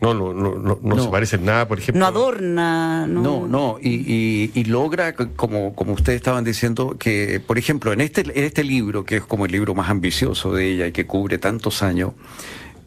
No, 0.00 0.14
no, 0.14 0.32
no, 0.32 0.54
no, 0.54 0.78
no 0.82 0.96
No. 0.96 1.02
se 1.04 1.10
parece 1.10 1.36
en 1.36 1.44
nada, 1.44 1.68
por 1.68 1.78
ejemplo. 1.78 2.00
no 2.00 2.06
adorna, 2.06 3.06
no, 3.06 3.20
No, 3.22 3.46
no, 3.46 3.78
y, 3.82 3.90
y- 3.90 4.50
y 4.54 4.64
logra, 4.64 5.12
como, 5.14 5.74
como 5.74 5.92
ustedes 5.92 6.16
estaban 6.16 6.42
diciendo, 6.42 6.96
que, 6.98 7.38
por 7.46 7.58
ejemplo, 7.58 7.92
en 7.92 8.00
este, 8.00 8.22
en 8.22 8.44
este 8.44 8.64
libro, 8.64 9.04
que 9.04 9.16
es 9.16 9.22
como 9.24 9.44
el 9.44 9.52
libro 9.52 9.74
más 9.74 9.90
ambicioso 9.90 10.54
de 10.54 10.70
ella 10.72 10.86
y 10.86 10.92
que 10.92 11.06
cubre 11.06 11.36
tantos 11.36 11.82
años, 11.82 12.12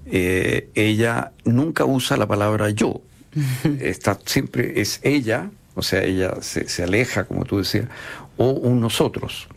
eh, 0.07 0.69
ella 0.75 1.31
nunca 1.45 1.85
usa 1.85 2.17
la 2.17 2.27
palabra 2.27 2.69
yo. 2.71 3.01
Está 3.79 4.17
siempre, 4.25 4.81
es 4.81 4.99
ella, 5.03 5.49
o 5.75 5.81
sea, 5.81 6.03
ella 6.03 6.35
se, 6.41 6.67
se 6.67 6.83
aleja, 6.83 7.25
como 7.25 7.45
tú 7.45 7.59
decías, 7.59 7.85
o 8.37 8.49
un 8.51 8.79
nosotros. 8.81 9.47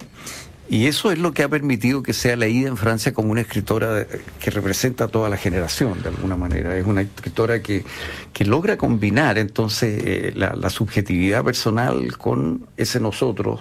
Y 0.68 0.86
eso 0.86 1.12
es 1.12 1.18
lo 1.18 1.32
que 1.32 1.42
ha 1.42 1.48
permitido 1.48 2.02
que 2.02 2.12
sea 2.12 2.36
leída 2.36 2.68
en 2.68 2.76
Francia 2.76 3.14
como 3.14 3.30
una 3.30 3.42
escritora 3.42 4.06
que 4.40 4.50
representa 4.50 5.04
a 5.04 5.08
toda 5.08 5.28
la 5.28 5.36
generación, 5.36 6.02
de 6.02 6.08
alguna 6.08 6.36
manera. 6.36 6.76
Es 6.76 6.86
una 6.86 7.02
escritora 7.02 7.62
que, 7.62 7.84
que 8.32 8.44
logra 8.44 8.76
combinar 8.76 9.38
entonces 9.38 10.02
eh, 10.04 10.32
la, 10.34 10.54
la 10.54 10.70
subjetividad 10.70 11.44
personal 11.44 12.16
con 12.18 12.66
ese 12.76 12.98
nosotros 12.98 13.60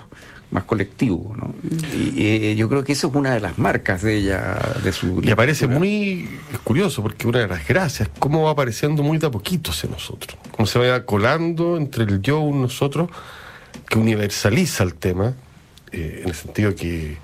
más 0.51 0.63
colectivo. 0.63 1.35
¿no? 1.37 1.53
Y, 1.93 2.25
eh, 2.25 2.55
yo 2.55 2.69
creo 2.69 2.83
que 2.83 2.93
eso 2.93 3.07
es 3.07 3.15
una 3.15 3.33
de 3.33 3.39
las 3.39 3.57
marcas 3.57 4.01
de 4.01 4.17
ella, 4.17 4.59
de 4.83 4.91
su 4.91 5.21
Y 5.23 5.31
aparece 5.31 5.67
muy 5.67 6.29
curioso, 6.63 7.01
porque 7.01 7.27
una 7.27 7.39
de 7.39 7.47
las 7.47 7.67
gracias, 7.67 8.09
cómo 8.19 8.43
va 8.43 8.51
apareciendo 8.51 9.03
muy 9.03 9.17
de 9.17 9.27
a 9.27 9.31
poquitos 9.31 9.83
en 9.83 9.91
nosotros. 9.91 10.37
Cómo 10.51 10.65
se 10.65 10.79
va 10.79 11.05
colando 11.05 11.77
entre 11.77 12.05
el 12.05 12.21
yo 12.21 12.39
y 12.39 12.43
un 12.43 12.61
nosotros, 12.61 13.09
que 13.87 13.99
universaliza 13.99 14.83
el 14.83 14.95
tema, 14.95 15.33
eh, 15.95 16.19
en 16.23 16.29
el 16.29 16.35
sentido 16.35 16.75
que, 16.75 17.17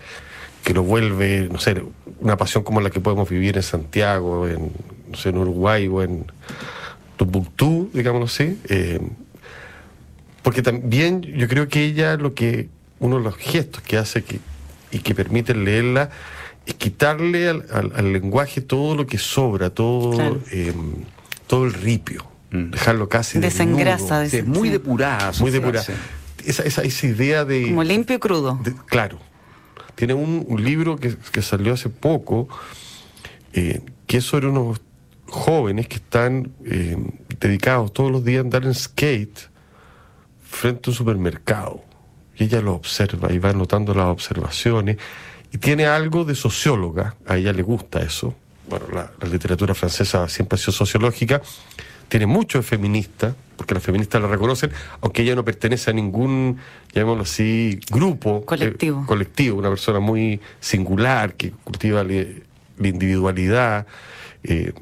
que 0.64 0.74
lo 0.74 0.84
vuelve, 0.84 1.50
no 1.52 1.60
sé, 1.60 1.82
una 2.20 2.38
pasión 2.38 2.64
como 2.64 2.82
la 2.82 2.90
que 2.90 3.00
podemos 3.00 3.30
vivir 3.30 3.58
en 3.58 3.64
Santiago, 3.64 4.48
en, 4.48 4.72
no 5.10 5.18
sé, 5.18 5.30
en 5.30 5.38
Uruguay 5.38 5.88
o 5.88 6.02
en 6.04 6.26
Tumbuktu, 7.18 7.90
digámoslo 7.94 8.26
así. 8.26 8.58
eh, 8.70 9.00
porque 10.44 10.64
también 10.64 11.22
yo 11.22 11.48
creo 11.48 11.68
que 11.68 11.84
ella 11.86 12.16
lo 12.18 12.34
que, 12.34 12.68
uno 13.00 13.18
de 13.18 13.24
los 13.24 13.36
gestos 13.36 13.82
que 13.84 13.98
hace 13.98 14.24
que, 14.24 14.40
y 14.92 15.00
que 15.00 15.14
permite 15.14 15.54
leerla 15.54 16.10
es 16.66 16.74
quitarle 16.76 17.48
al, 17.50 17.66
al- 17.72 17.92
al 17.96 18.14
lenguaje 18.14 18.62
todo 18.62 18.96
lo 18.96 19.06
que 19.06 19.18
sobra, 19.20 19.70
todo, 19.70 20.12
Claro. 20.16 20.40
eh, 20.52 20.74
todo 21.48 21.66
el 21.66 21.74
ripio. 21.74 22.26
mm. 22.52 22.72
dejarlo 22.72 23.08
casi 23.08 23.40
desengrasa, 23.40 24.26
es 24.26 24.46
muy 24.46 24.70
depurada, 24.70 25.32
muy 25.40 25.52
depurada. 25.52 25.86
Esa, 26.46 26.64
esa, 26.64 26.82
esa, 26.82 27.08
idea 27.08 27.46
de 27.46 27.68
como 27.68 27.84
limpio 27.84 28.16
y 28.16 28.20
crudo. 28.20 28.60
claro. 28.88 29.20
Tiene 29.96 30.14
un, 30.14 30.64
libro 30.64 30.96
que, 30.98 31.16
que, 31.32 31.42
salió 31.42 31.74
hace 31.74 31.90
poco 31.90 32.48
eh, 33.54 33.82
que 34.08 34.18
es 34.18 34.24
sobre 34.24 34.48
unos 34.48 34.82
jóvenes 35.28 35.88
que 35.88 35.96
están 35.96 36.52
eh, 36.66 36.98
dedicados 37.40 37.94
todos 37.94 38.12
los 38.12 38.24
días 38.24 38.40
a 38.40 38.42
andar 38.42 38.66
en 38.66 38.74
skate 38.74 39.50
frente 40.44 40.90
a 40.90 40.92
un 40.92 40.96
supermercado. 40.96 41.84
Y 42.38 42.46
ella 42.46 42.62
lo 42.62 42.74
observa 42.74 43.32
y 43.32 43.40
va 43.40 43.54
notando 43.54 43.94
las 43.94 44.08
observaciones. 44.08 44.98
Y 45.52 45.58
tiene 45.58 45.86
algo 45.86 46.24
de 46.24 46.36
socióloga, 46.36 47.16
a 47.26 47.38
ella 47.38 47.54
le 47.54 47.62
gusta 47.62 48.02
eso. 48.02 48.36
Bueno, 48.70 48.86
la, 48.94 49.12
literatura 49.28 49.74
francesa 49.74 50.28
siempre 50.30 50.56
ha 50.56 50.60
sido 50.60 50.74
sociológica. 50.74 51.42
Tiene 52.08 52.26
mucho 52.26 52.60
de 52.60 52.64
feminista, 52.64 53.36
porque 53.62 53.76
las 53.76 53.84
feministas 53.84 54.20
la 54.20 54.28
reconocen, 54.28 54.72
aunque 55.02 55.22
ella 55.22 55.36
no 55.36 55.46
pertenece 55.46 55.92
a 55.92 55.94
ningún, 55.94 56.58
llamémoslo 56.94 57.22
así, 57.22 57.80
grupo. 57.92 58.40
Eh, 58.40 58.46
colectivo. 58.46 59.06
colectivo, 59.06 59.60
una 59.60 59.70
persona 59.70 60.00
muy 60.00 60.42
singular 60.60 61.36
que 61.36 61.52
cultiva 61.52 62.04
la, 62.04 62.26
individualidad. 62.80 63.86
Eh, 64.42 64.74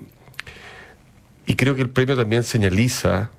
y 1.45 1.55
creo 1.55 1.75
que 1.75 1.81
el 1.81 1.89
premio 1.89 2.15
también 2.15 2.43
señaliza 2.43 3.31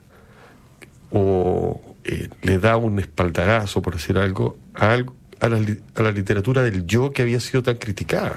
o 1.10 1.80
eh, 2.04 2.28
le 2.42 2.58
da 2.58 2.76
un 2.76 2.98
espaldarazo, 2.98 3.80
por 3.80 3.94
decir 3.94 4.18
algo, 4.18 4.58
a, 4.74 4.92
a, 4.92 5.48
la, 5.48 6.12
literatura 6.12 6.62
del 6.62 6.84
yo 6.84 7.12
que 7.12 7.22
había 7.22 7.40
sido 7.40 7.62
tan 7.62 7.76
criticada. 7.76 8.36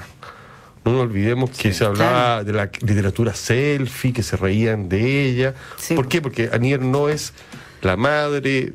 No 0.84 0.92
nos 0.92 1.00
olvidemos 1.02 1.50
que 1.50 1.72
se 1.72 1.84
hablaba 1.84 2.44
de 2.44 2.52
la 2.52 2.70
literatura 2.80 3.34
selfie, 3.34 4.12
que 4.12 4.22
se 4.22 4.36
reían 4.36 4.88
de 4.88 5.28
ella. 5.28 5.54
¿Por 5.94 6.08
qué? 6.08 6.20
Porque 6.20 6.50
Anier 6.52 6.80
no 6.80 7.08
es 7.08 7.32
la 7.80 7.96
madre, 7.96 8.74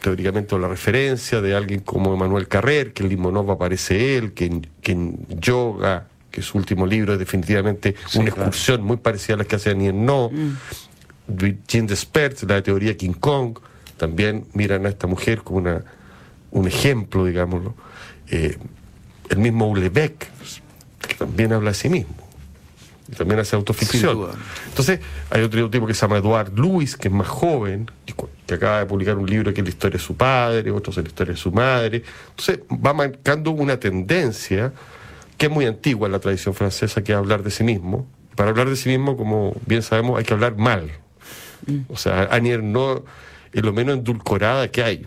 teóricamente, 0.00 0.54
o 0.54 0.58
la 0.58 0.68
referencia 0.68 1.40
de 1.40 1.56
alguien 1.56 1.80
como 1.80 2.14
Emanuel 2.14 2.46
Carrer, 2.46 2.92
que 2.92 3.02
en 3.02 3.08
Limonov 3.08 3.50
aparece 3.50 4.16
él, 4.16 4.32
que, 4.32 4.62
que 4.80 4.92
en 4.92 5.26
Yoga 5.40 6.06
que 6.30 6.42
su 6.42 6.58
último 6.58 6.86
libro 6.86 7.14
es 7.14 7.18
definitivamente 7.18 7.94
una 8.14 8.28
excursión 8.28 8.82
muy 8.82 8.98
parecida 8.98 9.34
a 9.34 9.38
la 9.38 9.44
que 9.44 9.56
hace 9.56 9.70
Anier 9.70 9.94
No. 9.94 10.30
Mm. 10.30 10.56
Jean 11.66 11.86
Despert, 11.86 12.42
la 12.44 12.62
teoría 12.62 12.96
King 12.96 13.12
Kong, 13.12 13.58
también 13.96 14.46
miran 14.54 14.86
a 14.86 14.88
esta 14.88 15.06
mujer 15.06 15.42
como 15.42 15.58
una, 15.58 15.84
un 16.50 16.66
ejemplo, 16.66 17.24
digámoslo. 17.24 17.74
Eh, 18.30 18.56
el 19.28 19.38
mismo 19.38 19.68
Ulebeck, 19.68 20.18
que 20.18 20.28
también 21.18 21.52
habla 21.52 21.70
de 21.70 21.74
sí 21.74 21.88
mismo. 21.88 22.14
Y 23.10 23.16
también 23.16 23.40
hace 23.40 23.56
autoficción. 23.56 24.28
Entonces, 24.66 25.00
hay 25.30 25.42
otro 25.42 25.70
tipo 25.70 25.86
que 25.86 25.94
se 25.94 26.02
llama 26.02 26.18
Eduard 26.18 26.52
Lewis, 26.58 26.96
que 26.96 27.08
es 27.08 27.14
más 27.14 27.26
joven, 27.26 27.90
que 28.46 28.54
acaba 28.54 28.80
de 28.80 28.86
publicar 28.86 29.16
un 29.16 29.28
libro 29.28 29.52
que 29.54 29.60
es 29.60 29.66
la 29.66 29.70
historia 29.70 29.98
de 29.98 30.04
su 30.04 30.14
padre, 30.14 30.70
otro 30.70 30.90
es 30.90 30.98
la 30.98 31.04
historia 31.04 31.32
de 31.32 31.40
su 31.40 31.50
madre. 31.50 32.02
Entonces, 32.30 32.60
va 32.70 32.92
marcando 32.92 33.50
una 33.50 33.80
tendencia 33.80 34.72
que 35.38 35.46
es 35.46 35.52
muy 35.52 35.64
antigua 35.64 36.06
en 36.06 36.12
la 36.12 36.18
tradición 36.18 36.54
francesa, 36.54 37.02
que 37.02 37.12
es 37.12 37.18
hablar 37.18 37.42
de 37.42 37.50
sí 37.50 37.64
mismo. 37.64 38.06
Para 38.34 38.50
hablar 38.50 38.68
de 38.68 38.76
sí 38.76 38.90
mismo, 38.90 39.16
como 39.16 39.56
bien 39.64 39.82
sabemos, 39.82 40.18
hay 40.18 40.24
que 40.24 40.34
hablar 40.34 40.56
mal. 40.56 40.90
Mm. 41.66 41.80
O 41.88 41.96
sea, 41.96 42.28
Anier 42.30 42.62
no 42.62 43.04
es 43.52 43.62
lo 43.62 43.72
menos 43.72 43.96
endulcorada 43.96 44.68
que 44.70 44.82
hay. 44.82 45.06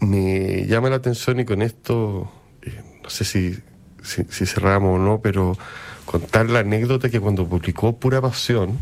Me 0.00 0.66
llama 0.66 0.90
la 0.90 0.96
atención 0.96 1.38
y 1.38 1.44
con 1.44 1.62
esto, 1.62 2.30
eh, 2.62 2.82
no 3.02 3.10
sé 3.10 3.24
si, 3.24 3.58
si, 4.02 4.24
cerramos 4.46 4.98
o 4.98 5.02
no, 5.02 5.20
pero 5.20 5.56
contar 6.04 6.50
la 6.50 6.60
anécdota 6.60 7.08
que 7.08 7.20
cuando 7.20 7.46
publicó 7.46 7.96
Pura 7.96 8.20
Pasión, 8.20 8.78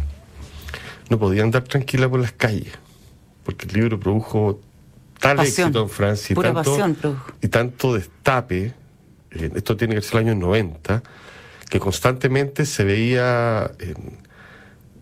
no 1.08 1.18
podía 1.18 1.42
andar 1.42 1.64
tranquila 1.64 2.08
por 2.08 2.20
las 2.20 2.32
calles, 2.32 2.72
porque 3.44 3.66
el 3.66 3.74
libro 3.74 4.00
produjo 4.00 4.60
tal 5.18 5.40
éxito 5.40 5.82
en 5.82 5.88
Francia 5.88 6.34
y 6.38 6.40
tanto, 6.40 7.16
y 7.40 7.48
tanto 7.48 7.94
destape, 7.94 8.72
eh, 9.32 9.50
esto 9.54 9.76
tiene 9.76 9.94
que 9.94 10.02
ser 10.02 10.20
el 10.20 10.28
año 10.28 10.34
90, 10.36 11.02
que 11.68 11.78
constantemente 11.78 12.64
se 12.66 12.84
veía 12.84 13.70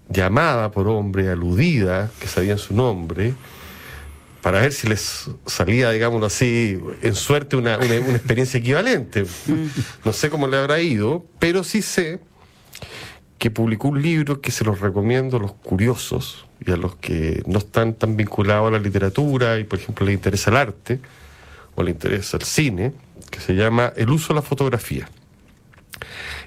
llamada 0.08 0.70
por 0.70 0.88
hombre, 0.88 1.30
aludida, 1.30 2.10
que 2.18 2.26
sabían 2.26 2.58
su 2.58 2.74
nombre, 2.74 3.34
para 4.42 4.60
ver 4.60 4.72
si 4.72 4.88
les 4.88 5.30
salía, 5.46 5.90
digámoslo 5.90 6.26
así, 6.26 6.78
en 7.02 7.14
suerte 7.14 7.56
una, 7.56 7.74
experiencia 7.74 8.58
equivalente. 8.58 9.24
Mm. 9.24 9.66
No 10.04 10.12
sé 10.12 10.30
cómo 10.30 10.46
le 10.46 10.56
habrá 10.56 10.80
ido, 10.80 11.24
pero 11.38 11.64
sí 11.64 11.82
sé 11.82 12.20
que 13.38 13.50
publicó 13.50 13.88
un 13.88 14.02
libro 14.02 14.40
que 14.40 14.50
se 14.50 14.64
los 14.64 14.80
recomiendo 14.80 15.36
a 15.36 15.40
los 15.40 15.52
curiosos 15.52 16.46
y 16.64 16.72
a 16.72 16.76
los 16.76 16.96
que 16.96 17.42
no 17.46 17.58
están 17.58 17.94
tan 17.94 18.16
vinculados 18.16 18.68
a 18.68 18.70
la 18.72 18.78
literatura 18.78 19.58
y, 19.58 19.64
por 19.64 19.78
ejemplo, 19.78 20.06
les 20.06 20.14
interesa 20.14 20.50
el 20.50 20.56
arte 20.56 21.00
o 21.74 21.82
les 21.82 21.94
interesa 21.94 22.36
el 22.36 22.42
cine, 22.44 22.92
que 23.30 23.40
se 23.40 23.54
llama 23.54 23.92
El 23.96 24.10
uso 24.10 24.28
de 24.28 24.34
la 24.34 24.42
fotografía. 24.42 25.08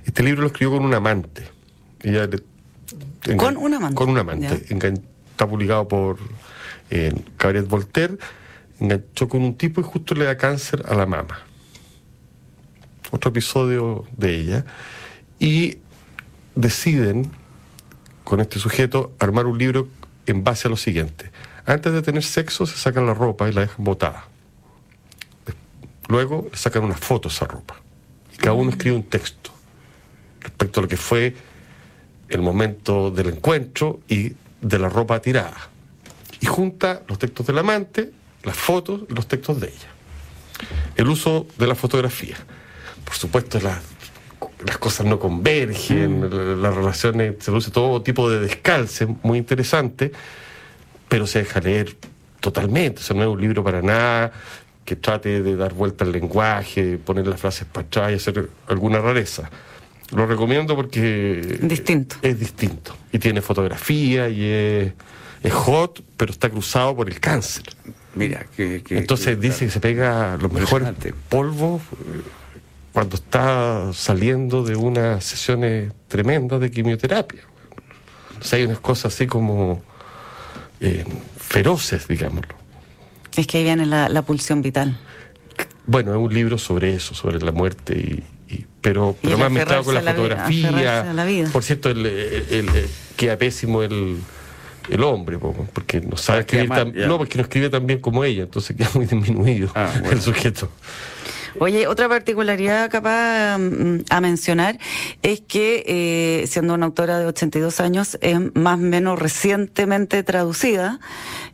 Este 0.06 0.24
libro 0.24 0.42
lo 0.42 0.48
escribió 0.48 0.78
con 0.78 0.86
un 0.86 0.94
amante. 0.94 1.48
Ella 2.02 2.28
con 3.38 3.58
un 3.58 3.74
amante. 3.74 3.96
Con 3.96 4.10
un 4.10 4.18
amante. 4.18 4.66
Está 5.32 5.48
publicado 5.48 5.88
por 5.88 6.18
eh, 6.92 7.14
Cabaret 7.38 7.68
Voltaire. 7.68 8.18
Enganchó 8.80 9.28
con 9.28 9.42
un 9.42 9.56
tipo 9.56 9.82
y 9.82 9.84
justo 9.84 10.14
le 10.14 10.26
da 10.26 10.38
cáncer 10.38 10.84
a 10.88 10.96
la 10.96 11.06
mama. 11.06 11.40
Otro 13.12 13.30
episodio 13.30 14.06
de 14.16 14.36
ella. 14.36 14.66
Y 15.40 15.80
deciden, 16.56 17.32
con 18.24 18.40
este 18.40 18.60
sujeto, 18.60 19.14
armar 19.20 19.48
un 19.48 19.58
libro 19.58 19.88
en 20.26 20.44
base 20.44 20.68
a 20.68 20.72
lo 20.72 20.78
siguiente. 20.78 21.32
Antes 21.66 21.94
de 21.94 22.02
tener 22.02 22.24
sexo 22.24 22.66
se 22.66 22.78
sacan 22.78 23.06
la 23.06 23.14
ropa 23.14 23.50
y 23.50 23.54
la 23.54 23.62
dejan 23.62 23.84
botada. 23.84 24.26
Luego 26.08 26.50
le 26.52 26.58
sacan 26.58 26.84
una 26.84 26.96
foto 26.96 27.30
a 27.30 27.32
esa 27.32 27.46
ropa. 27.46 27.76
Y 28.34 28.38
cada 28.38 28.54
uno 28.54 28.72
escribe 28.72 28.96
un 28.96 29.04
texto 29.04 29.52
respecto 30.42 30.80
a 30.80 30.84
lo 30.84 30.90
que 30.90 30.98
fue 30.98 31.36
el 32.30 32.42
momento 32.42 33.12
del 33.12 33.30
encuentro 33.30 34.00
y 34.08 34.34
de 34.62 34.80
la 34.80 34.90
ropa 34.90 35.22
tirada. 35.22 35.71
Y 36.42 36.48
junta 36.48 37.04
los 37.08 37.18
textos 37.18 37.48
del 37.48 37.58
amante, 37.58 38.12
las 38.44 38.58
fotos 38.58 39.02
y 39.10 39.14
los 39.14 39.28
textos 39.28 39.60
de 39.62 39.68
ella. 39.68 39.88
El 40.96 41.08
uso 41.08 41.48
de 41.58 41.68
la 41.68 41.76
fotografía. 41.76 42.36
Por 43.06 43.16
supuesto, 43.16 43.60
las 43.60 44.78
cosas 44.78 45.06
no 45.06 45.20
convergen, 45.20 46.22
mm. 46.22 46.62
las 46.62 46.76
relaciones, 46.76 47.36
se 47.40 47.46
produce 47.46 47.72
todo 47.72 48.02
tipo 48.02 48.30
de 48.30 48.40
descalce, 48.40 49.08
muy 49.24 49.38
interesante, 49.38 50.12
pero 51.08 51.28
se 51.28 51.40
deja 51.40 51.60
leer 51.60 51.96
totalmente. 52.40 53.02
O 53.02 53.04
sea, 53.04 53.16
no 53.16 53.24
es 53.24 53.30
un 53.30 53.42
libro 53.42 53.64
para 53.64 53.82
nada 53.82 54.32
que 54.84 54.96
trate 54.96 55.42
de 55.42 55.56
dar 55.56 55.74
vuelta 55.74 56.04
al 56.04 56.12
lenguaje, 56.12 56.98
poner 56.98 57.28
las 57.28 57.40
frases 57.40 57.68
para 57.72 57.86
atrás 57.86 58.12
y 58.12 58.16
hacer 58.16 58.50
alguna 58.68 59.00
rareza. 59.00 59.50
Lo 60.14 60.26
recomiendo 60.26 60.76
porque 60.76 61.60
distinto. 61.62 62.18
es 62.22 62.38
distinto. 62.38 62.96
Y 63.14 63.20
tiene 63.20 63.42
fotografía 63.42 64.28
y 64.28 64.44
es, 64.44 64.94
hot, 65.50 66.04
pero 66.18 66.32
está 66.32 66.50
cruzado 66.50 66.96
por 66.96 67.10
el 67.10 67.20
cáncer. 67.20 67.64
Mira, 68.14 68.46
que, 68.56 68.84
Entonces 68.90 69.40
dice 69.40 69.66
que 69.66 69.72
se 69.72 69.80
pega 69.80 70.38
los 70.38 70.52
mejores 70.52 70.94
polvos 71.30 71.82
eh, 71.82 72.22
cuando 72.92 73.16
está 73.16 73.92
saliendo 73.94 74.64
de 74.64 74.76
unas 74.76 75.24
sesiones 75.24 75.94
tremendas 76.08 76.60
de 76.60 76.70
quimioterapia. 76.70 77.42
O 78.40 78.44
sea, 78.44 78.60
hay 78.60 78.66
unas 78.66 78.80
cosas 78.80 79.14
así 79.14 79.28
como 79.28 79.82
eh, 80.82 81.06
feroces, 81.38 82.08
digámoslo. 82.08 82.56
Es 83.36 83.48
que 83.48 83.60
ahí 83.60 83.64
viene 83.64 83.86
la, 83.86 84.10
la 84.10 84.22
pulsión 84.24 84.62
vital. 84.62 85.00
Bueno, 85.86 86.12
es 86.12 86.18
un 86.18 86.34
libro 86.34 86.58
sobre 86.58 86.94
eso, 86.96 87.16
sobre 87.16 87.40
la 87.40 87.52
muerte 87.52 87.96
y, 87.98 88.24
pero, 88.82 89.16
pero 89.22 89.38
más 89.38 89.52
mezclado 89.52 89.84
con 89.84 89.94
la, 89.94 90.02
fotografía. 90.02 91.14
Por 91.54 91.64
cierto, 91.64 91.90
el, 91.90 92.06
el, 92.06 92.70
queda 93.16 93.38
pésimo 93.38 93.84
el, 93.84 94.18
el 94.90 95.04
hombre, 95.04 95.38
porque 95.74 96.02
no 96.02 96.18
sabe 96.18 96.42
escribir 96.42 96.70
tan, 96.70 96.94
no, 96.94 97.18
porque 97.18 97.38
no 97.38 97.44
escribe 97.44 97.70
tan 97.70 97.86
bien 97.86 98.00
como 98.00 98.24
ella, 98.24 98.44
entonces 98.44 98.76
queda 98.76 98.90
muy 98.94 99.06
disminuido 99.08 99.72
ah, 99.76 99.92
el 100.10 100.22
sujeto. 100.22 100.70
Oye, 101.60 101.86
otra 101.88 102.08
particularidad 102.08 102.90
capaz 102.90 103.58
mm, 103.58 104.06
a 104.10 104.22
mencionar 104.22 104.80
es 105.22 105.42
que, 105.42 105.84
eh, 105.86 106.48
siendo 106.48 106.74
una 106.74 106.86
autora 106.86 107.20
de 107.20 107.26
82 107.26 107.80
años, 107.82 108.18
es 108.22 108.40
más 108.56 108.76
o 108.76 108.84
menos 108.84 109.20
recientemente 109.20 110.24
traducida, 110.24 111.00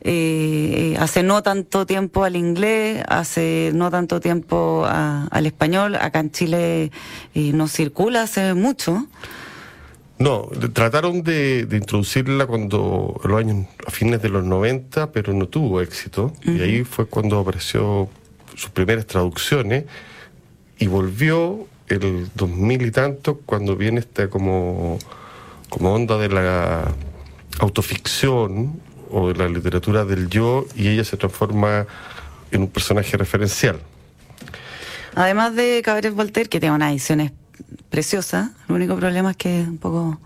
eh, 0.02 0.96
hace 1.00 1.22
no 1.24 1.42
tanto 1.42 1.84
tiempo 1.84 2.24
al 2.24 2.36
inglés, 2.36 3.02
hace 3.08 3.72
no 3.74 3.90
tanto 3.90 4.20
tiempo 4.20 4.86
al 4.86 5.46
español, 5.46 5.96
acá 5.96 6.20
en 6.20 6.30
Chile 6.30 6.92
eh, 7.34 7.52
no 7.52 7.66
circula 7.66 8.22
hace 8.22 8.54
mucho. 8.54 9.06
No, 10.18 10.48
trataron 10.72 11.22
de, 11.22 11.66
introducirla 11.70 12.46
cuando, 12.46 13.20
los 13.24 13.38
años, 13.38 13.66
a 13.86 13.90
fines 13.90 14.20
de 14.20 14.28
los 14.28 14.44
90, 14.44 15.12
pero 15.12 15.32
no 15.32 15.46
tuvo 15.46 15.80
éxito. 15.80 16.32
Y 16.42 16.60
ahí 16.60 16.84
fue 16.84 17.06
cuando 17.06 17.38
apareció 17.38 18.08
sus 18.56 18.70
primeras 18.70 19.06
traducciones 19.06 19.84
y 20.78 20.88
volvió 20.88 21.66
el 21.86 22.28
2000 22.34 22.86
y 22.86 22.90
tanto 22.90 23.40
cuando 23.46 23.76
viene 23.76 24.00
esta 24.00 24.28
como, 24.28 24.98
como 25.68 25.94
onda 25.94 26.18
de 26.18 26.28
la 26.28 26.92
autoficción 27.60 28.80
o 29.10 29.28
de 29.28 29.34
la 29.34 29.48
literatura 29.48 30.04
del 30.04 30.28
yo 30.28 30.66
y 30.74 30.88
ella 30.88 31.04
se 31.04 31.16
transforma 31.16 31.86
en 32.50 32.62
un 32.62 32.68
personaje 32.68 33.16
referencial. 33.16 33.80
Además 35.14 35.54
de 35.54 35.80
Cabaret 35.84 36.12
Voltaire, 36.12 36.48
que 36.48 36.60
tiene 36.60 36.74
unas 36.74 36.90
ediciones 36.90 37.32
preciosas, 37.90 38.50
el 38.68 38.74
único 38.74 38.96
problema 38.96 39.32
es 39.32 39.36
que 39.36 39.62
es 39.62 39.68
un 39.68 39.78
poco 39.78 40.18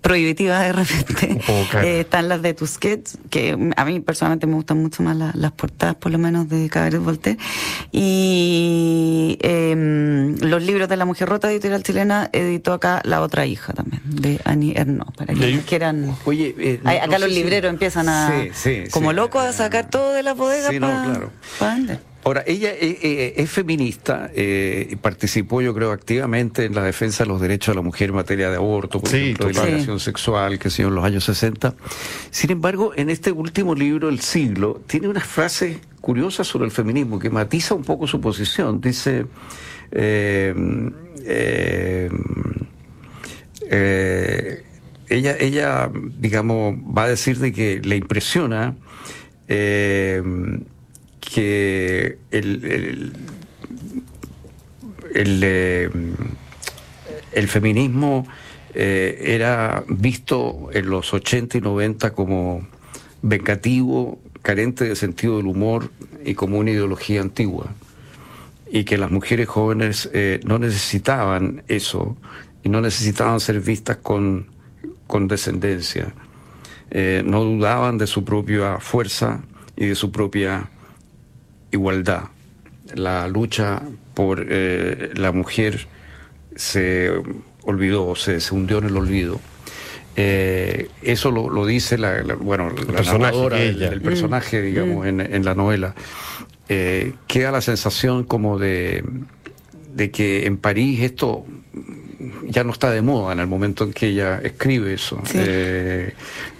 prohibitiva 0.00 0.60
de 0.60 0.72
repente. 0.72 1.38
Eh, 1.82 2.00
están 2.00 2.28
las 2.28 2.40
de 2.40 2.54
Tusquets, 2.54 3.18
que 3.30 3.72
a 3.76 3.84
mí 3.84 4.00
personalmente 4.00 4.46
me 4.46 4.54
gustan 4.54 4.80
mucho 4.80 5.02
más 5.02 5.16
las 5.34 5.52
portadas, 5.52 5.96
por 5.96 6.12
lo 6.12 6.18
menos, 6.18 6.48
de 6.48 6.68
Cabaret 6.70 7.00
Voltaire. 7.00 7.38
Y 7.92 9.38
em, 9.42 10.36
los 10.38 10.62
libros 10.62 10.88
de 10.88 10.96
La 10.96 11.04
Mujer 11.04 11.28
Rota, 11.28 11.50
editorial 11.50 11.82
chilena, 11.82 12.30
editó 12.32 12.72
acá 12.72 13.02
La 13.04 13.20
Otra 13.20 13.44
Hija 13.46 13.72
también, 13.72 14.00
de 14.06 14.40
Annie 14.44 14.74
Ernaux, 14.76 15.14
para 15.16 15.34
que 15.34 15.60
quieran... 15.66 16.16
Oye, 16.24 16.54
eh, 16.58 16.80
acá 17.02 17.18
los 17.18 17.30
libreros 17.30 17.70
empiezan 17.70 18.08
a, 18.08 18.32
como 18.90 19.12
locos, 19.12 19.42
a 19.42 19.52
sacar 19.52 19.90
todo 19.90 20.12
de 20.12 20.22
la 20.22 20.34
bodega 20.34 20.70
para 20.80 21.02
vender. 21.66 22.00
Ahora, 22.28 22.44
ella 22.46 22.72
eh, 22.72 22.98
eh, 23.00 23.34
es 23.38 23.50
feminista 23.50 24.30
eh, 24.34 24.86
y 24.90 24.96
participó, 24.96 25.62
yo 25.62 25.72
creo, 25.72 25.92
activamente 25.92 26.66
en 26.66 26.74
la 26.74 26.82
defensa 26.82 27.24
de 27.24 27.28
los 27.30 27.40
derechos 27.40 27.72
de 27.72 27.76
la 27.76 27.80
mujer 27.80 28.10
en 28.10 28.16
materia 28.16 28.50
de 28.50 28.56
aborto, 28.56 29.00
por 29.00 29.14
ejemplo, 29.14 29.46
de 29.46 29.54
la 29.54 29.98
sexual, 29.98 30.58
que 30.58 30.68
se 30.68 30.82
en 30.82 30.94
los 30.94 31.02
años 31.06 31.24
60. 31.24 31.74
Sin 32.30 32.50
embargo, 32.50 32.92
en 32.94 33.08
este 33.08 33.32
último 33.32 33.74
libro, 33.74 34.10
El 34.10 34.20
siglo, 34.20 34.82
tiene 34.86 35.08
unas 35.08 35.24
frases 35.24 35.78
curiosas 36.02 36.46
sobre 36.46 36.66
el 36.66 36.70
feminismo 36.70 37.18
que 37.18 37.30
matiza 37.30 37.74
un 37.74 37.82
poco 37.82 38.06
su 38.06 38.20
posición. 38.20 38.78
Dice. 38.78 39.24
ella, 45.08 45.36
ella, 45.40 45.90
digamos, 46.18 46.74
va 46.74 47.04
a 47.04 47.08
decir 47.08 47.38
de 47.38 47.54
que 47.54 47.80
le 47.82 47.96
impresiona 47.96 48.76
que 51.20 52.18
el, 52.30 53.12
el, 55.14 55.40
eh, 55.42 55.90
feminismo 57.46 58.26
eh, 58.74 59.18
era 59.22 59.84
visto 59.88 60.68
en 60.72 60.90
los 60.90 61.12
80 61.12 61.58
y 61.58 61.60
90 61.60 62.12
como 62.12 62.66
vengativo, 63.22 64.18
carente 64.42 64.84
de 64.84 64.96
sentido 64.96 65.38
del 65.38 65.46
humor 65.46 65.90
y 66.24 66.34
como 66.34 66.58
una 66.58 66.70
ideología 66.70 67.20
antigua. 67.20 67.72
Y 68.70 68.84
que 68.84 68.98
las 68.98 69.10
mujeres 69.10 69.48
jóvenes 69.48 70.10
eh, 70.12 70.40
no 70.44 70.58
necesitaban 70.58 71.62
eso 71.68 72.16
y 72.62 72.68
no 72.68 72.80
necesitaban 72.80 73.40
ser 73.40 73.60
vistas 73.60 73.96
con, 73.96 74.46
con 75.06 75.26
descendencia. 75.26 76.12
no 77.24 77.44
dudaban 77.44 77.98
de 77.98 78.06
su 78.06 78.24
propia 78.24 78.78
fuerza 78.78 79.42
y 79.76 79.86
de 79.86 79.94
su 79.94 80.10
propia 80.10 80.70
igualdad. 81.70 82.24
La 82.94 83.28
lucha 83.28 83.82
por 84.14 84.46
eh, 84.48 85.10
la 85.14 85.32
mujer 85.32 85.86
se 86.56 87.10
olvidó, 87.62 88.14
se, 88.16 88.40
se 88.40 88.54
hundió 88.54 88.78
en 88.78 88.86
el 88.86 88.96
olvido. 88.96 89.40
Eh, 90.16 90.88
eso 91.02 91.30
lo, 91.30 91.64
dice 91.64 91.96
la, 91.96 92.22
bueno, 92.40 92.70
la 92.70 92.86
personaje 92.86 93.72
del, 93.72 94.00
personaje, 94.00 94.60
mm. 94.60 94.64
digamos, 94.64 95.06
mm. 95.06 95.20
en, 95.20 95.44
la 95.44 95.54
novela. 95.54 95.94
Eh, 96.68 97.12
queda 97.28 97.52
la 97.52 97.60
sensación 97.60 98.24
como 98.24 98.58
de, 98.58 99.04
de 99.94 100.10
que 100.10 100.46
en 100.46 100.56
París 100.56 101.02
esto 101.02 101.46
ya 102.46 102.64
no 102.64 102.72
está 102.72 102.90
de 102.90 103.00
moda 103.00 103.32
en 103.32 103.40
el 103.40 103.46
momento 103.46 103.84
en 103.84 103.92
que 103.92 104.08
ella 104.08 104.40
escribe 104.42 104.92
eso. 104.94 105.20
Eh, 105.34 106.14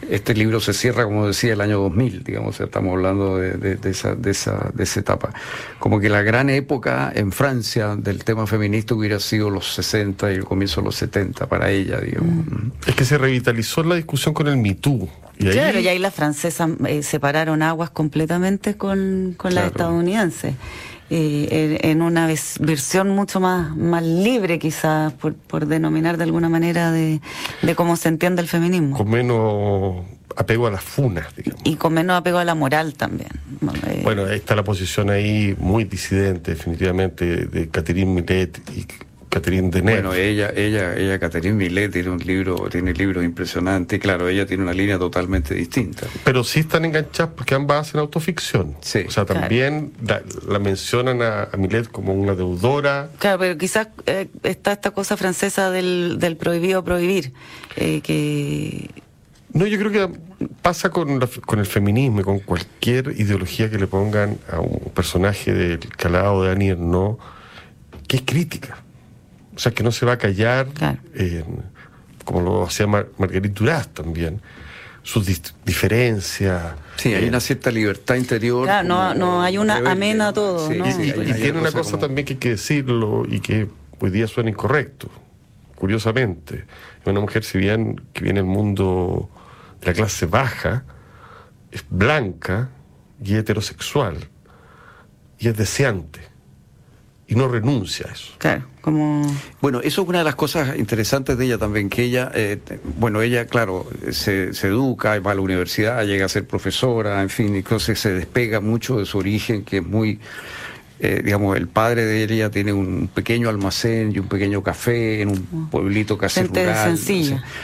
este 0.08 0.34
libro 0.34 0.60
se 0.60 0.72
cierra, 0.72 1.04
como 1.04 1.26
decía, 1.26 1.52
el 1.52 1.60
año 1.60 1.80
2000, 1.80 2.22
digamos, 2.22 2.60
estamos 2.60 2.92
hablando 2.92 3.36
de, 3.38 3.78
esa, 3.84 4.14
de, 4.14 4.30
esa, 4.30 4.70
de 4.72 4.84
esa 4.84 5.00
etapa. 5.00 5.30
Como 5.78 5.99
que 5.99 6.08
la 6.08 6.23
gran 6.23 6.49
época 6.49 7.12
en 7.14 7.32
Francia 7.32 7.97
del 7.97 8.23
tema 8.25 8.47
feminista 8.47 8.94
hubiera 8.94 9.18
sido 9.18 9.50
los 9.50 9.75
60 9.75 10.32
y 10.32 10.36
el 10.36 10.44
comienzo 10.44 10.80
de 10.80 10.86
los 10.86 10.97
70 10.97 11.47
para 11.47 11.71
ella, 11.71 12.00
digamos. 12.00 12.47
Mm. 12.47 12.71
Es 12.86 12.94
que 12.94 13.04
se 13.04 13.18
revitalizó 13.18 13.82
la 13.82 13.97
discusión 13.97 14.34
con 14.34 14.47
el 14.47 14.56
MeToo. 14.56 15.08
Y 15.38 15.47
claro, 15.50 15.78
y 15.78 15.88
ahí 15.88 15.99
las 15.99 16.14
francesas 16.14 16.71
eh, 16.86 17.02
separaron 17.02 17.62
aguas 17.62 17.90
completamente 17.90 18.76
con, 18.76 19.34
con 19.36 19.54
las 19.54 19.66
estadounidenses. 19.66 20.54
Eh, 21.10 21.78
en 21.84 22.02
una 22.02 22.26
versión 22.60 23.08
mucho 23.08 23.40
más, 23.40 23.75
más 23.75 24.02
libre 24.02 24.58
quizás, 24.58 25.12
por, 25.14 25.34
por 25.34 25.66
denominar 25.66 26.18
de 26.18 26.25
alguna 26.25 26.50
manera, 26.50 26.92
de, 26.92 27.21
de 27.62 27.75
cómo 27.75 27.97
se 27.97 28.08
entiende 28.08 28.42
el 28.42 28.49
feminismo. 28.49 28.97
Con 28.97 29.08
menos 29.08 30.04
apego 30.36 30.66
a 30.66 30.71
las 30.71 30.84
funas, 30.84 31.34
digamos. 31.34 31.62
Y 31.64 31.76
con 31.76 31.94
menos 31.94 32.16
apego 32.16 32.38
a 32.38 32.44
la 32.44 32.54
moral 32.54 32.94
también. 32.94 33.30
Eh, 33.86 34.02
bueno, 34.04 34.26
está 34.28 34.54
la 34.54 34.64
posición 34.64 35.10
ahí 35.10 35.56
muy 35.58 35.84
disidente, 35.84 36.52
definitivamente, 36.52 37.47
de 37.47 37.68
Catherine 37.68 38.12
Millet 38.12 38.60
y 38.76 38.86
Catherine 39.28 39.71
Deneuve. 39.71 40.00
Bueno, 40.00 40.14
ella, 40.14 40.50
ella, 40.54 40.97
ella, 40.97 41.19
Catherine 41.19 41.54
Millet, 41.54 41.93
tiene 41.93 42.10
un 42.10 42.19
libro, 42.19 42.69
tiene 42.71 42.93
libros 42.95 43.25
impresionantes, 43.25 44.00
claro, 44.00 44.28
ella 44.28 44.47
tiene 44.47 44.62
una 44.62 44.73
línea 44.73 44.99
totalmente 44.99 45.54
distinta. 45.54 46.06
Pero 46.25 46.45
sí 46.45 46.60
están 46.60 46.84
enganchadas 46.84 47.32
porque 47.36 47.54
ambas 47.54 47.88
hacen 47.88 48.00
autoficción. 48.00 48.76
Sí. 48.80 49.04
O 49.06 49.10
sea, 49.10 49.25
también 49.25 49.93
la, 50.47 50.58
mencionan 50.58 51.23
a, 51.23 51.49
Millet 51.56 51.88
como 51.88 52.14
una 52.14 52.34
deudora. 52.34 53.10
Claro, 53.19 53.38
pero 53.41 53.58
quizás 53.58 53.88
eh, 54.06 54.28
está 54.43 54.73
esta 54.73 54.91
cosa 54.93 55.17
francesa 55.17 55.71
del, 55.71 56.19
del 56.19 56.36
prohibido 56.36 56.84
prohibir, 56.84 57.32
eh, 57.76 58.00
que... 58.02 58.91
No, 59.52 59.67
yo 59.67 59.78
creo 59.78 59.91
que 59.91 60.19
pasa 60.62 60.91
con, 60.91 61.21
con 61.47 61.58
el 61.58 61.67
feminismo 61.67 62.21
y 62.21 62.25
con 62.25 62.38
cualquier 62.41 63.14
ideología 63.17 63.71
que 63.71 63.78
le 63.78 63.86
pongan 63.86 64.38
a 64.50 64.60
un 64.60 64.93
personaje 64.95 65.52
del 65.52 65.80
calado 65.97 66.45
de 66.45 66.52
Annie 66.52 66.76
no 66.76 67.19
que 68.08 68.17
es 68.17 68.23
crítica. 68.25 68.78
O 69.58 69.60
sea, 69.60 69.73
que 69.73 69.82
no 69.82 69.90
se 69.90 70.06
va 70.06 70.12
a 70.12 70.18
callar, 70.18 70.68
como 72.25 72.42
lo 72.42 72.62
hacía 72.62 72.86
Marguerite 72.86 73.49
Duras 73.49 73.88
también, 73.88 74.40
sus 75.02 75.26
diferencias. 75.64 76.75
Sí, 76.94 77.12
hay 77.12 77.26
una 77.26 77.40
cierta 77.40 77.73
libertad 77.73 78.14
interior. 78.14 78.66
Claro, 78.66 78.86
no, 78.86 79.14
no 79.14 79.42
hay 79.42 79.58
una 79.58 79.78
amena 79.78 80.32
todo. 80.32 80.73
¿no? 80.73 80.88
y, 80.88 81.32
tiene 81.32 81.58
una 81.58 81.73
cosa 81.73 81.99
también 81.99 82.25
que 82.25 82.34
hay 82.34 82.38
que 82.38 82.50
decirlo 82.50 83.25
y 83.28 83.40
que 83.40 83.66
hoy 83.99 84.10
día 84.10 84.28
suena 84.28 84.49
incorrecto, 84.49 85.10
curiosamente. 85.75 86.64
Es 87.00 87.06
una 87.06 87.18
mujer, 87.18 87.42
si 87.42 87.58
bien 87.58 88.00
que 88.12 88.23
viene 88.23 88.38
del 88.38 88.49
mundo 88.49 89.28
de 89.80 89.88
la 89.88 89.92
clase 89.92 90.26
baja, 90.26 90.84
es 91.73 91.84
blanca 91.90 92.68
y 93.21 93.34
heterosexual 93.34 94.18
y 95.36 95.49
es 95.49 95.56
deseante 95.56 96.27
y 97.28 97.34
no 97.34 97.47
renuncia 97.47 98.06
a 98.08 98.12
eso. 98.12 98.32
Claro, 98.38 98.64
como... 98.80 99.23
Bueno, 99.60 99.80
eso 99.80 100.02
es 100.02 100.08
una 100.08 100.19
de 100.19 100.25
las 100.25 100.34
cosas 100.34 100.78
interesantes 100.78 101.36
de 101.36 101.45
ella 101.45 101.58
también, 101.58 101.91
que 101.91 102.04
ella, 102.04 102.32
eh, 102.34 102.58
bueno, 102.99 103.21
ella, 103.21 103.47
claro, 103.47 103.86
se, 104.10 104.54
se, 104.54 104.69
educa, 104.69 105.19
va 105.21 105.32
a 105.32 105.34
la 105.34 105.43
universidad, 105.43 106.04
llega 106.06 106.25
a 106.25 106.28
ser 106.28 106.47
profesora, 106.47 107.21
en 107.21 107.28
fin, 107.28 107.54
y 107.54 107.58
entonces 107.58 108.00
se 108.00 108.14
despega 108.14 108.60
mucho 108.60 108.99
de 108.99 109.04
su 109.04 109.19
origen, 109.19 109.64
que 109.64 109.78
es 109.78 109.86
muy... 109.86 110.19
Eh, 111.00 111.23
digamos, 111.25 111.56
el 111.56 111.69
padre 111.69 112.04
de 112.06 112.25
ella 112.25 112.50
tiene 112.50 112.73
un 112.73 113.08
pequeño 113.14 113.49
almacén 113.49 114.10
y 114.12 114.19
un 114.19 114.26
pequeño 114.26 114.64
café 114.64 115.23
en 115.23 115.28
un 115.28 115.49
ah. 115.54 115.69
pueblito 115.71 116.19
casi 116.19 116.43
rural. 116.43 116.99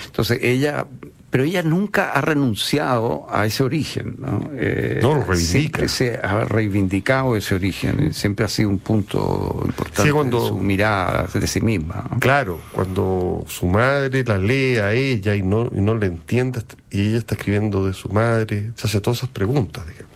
Entonces 0.07 0.39
ella 0.41 0.87
pero 1.35 1.43
ella 1.43 1.65
nunca 1.65 2.13
ha 2.13 2.21
renunciado 2.21 3.27
a 3.29 3.45
ese 3.45 3.65
origen. 3.65 4.15
¿no? 4.19 4.53
Eh, 4.55 5.01
no 5.03 5.17
lo 5.17 5.25
reivindica. 5.25 5.49
Siempre 5.59 5.89
se 5.89 6.17
ha 6.17 6.45
reivindicado 6.45 7.35
ese 7.35 7.57
origen, 7.57 8.15
siempre 8.15 8.45
ha 8.45 8.49
sido 8.49 8.69
un 8.69 8.79
punto 8.79 9.61
importante 9.65 10.13
cuando, 10.13 10.47
su 10.47 10.59
mirada 10.59 11.27
de 11.35 11.47
sí 11.49 11.61
misma. 11.61 12.09
Claro, 12.21 12.61
cuando 12.71 13.45
su 13.49 13.67
madre 13.67 14.23
la 14.23 14.39
lee 14.39 14.77
a 14.77 14.93
ella 14.93 15.35
y 15.35 15.43
no, 15.43 15.69
y 15.75 15.81
no 15.81 15.97
le 15.97 16.07
entiende, 16.07 16.63
y 16.89 17.09
ella 17.09 17.19
está 17.19 17.35
escribiendo 17.35 17.85
de 17.85 17.95
su 17.95 18.11
madre, 18.11 18.71
se 18.77 18.87
hace 18.87 19.01
todas 19.01 19.19
esas 19.19 19.31
preguntas, 19.31 19.85
digamos, 19.89 20.15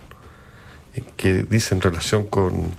que 1.16 1.42
dice 1.42 1.74
en 1.74 1.80
relación 1.80 2.26
con, 2.28 2.70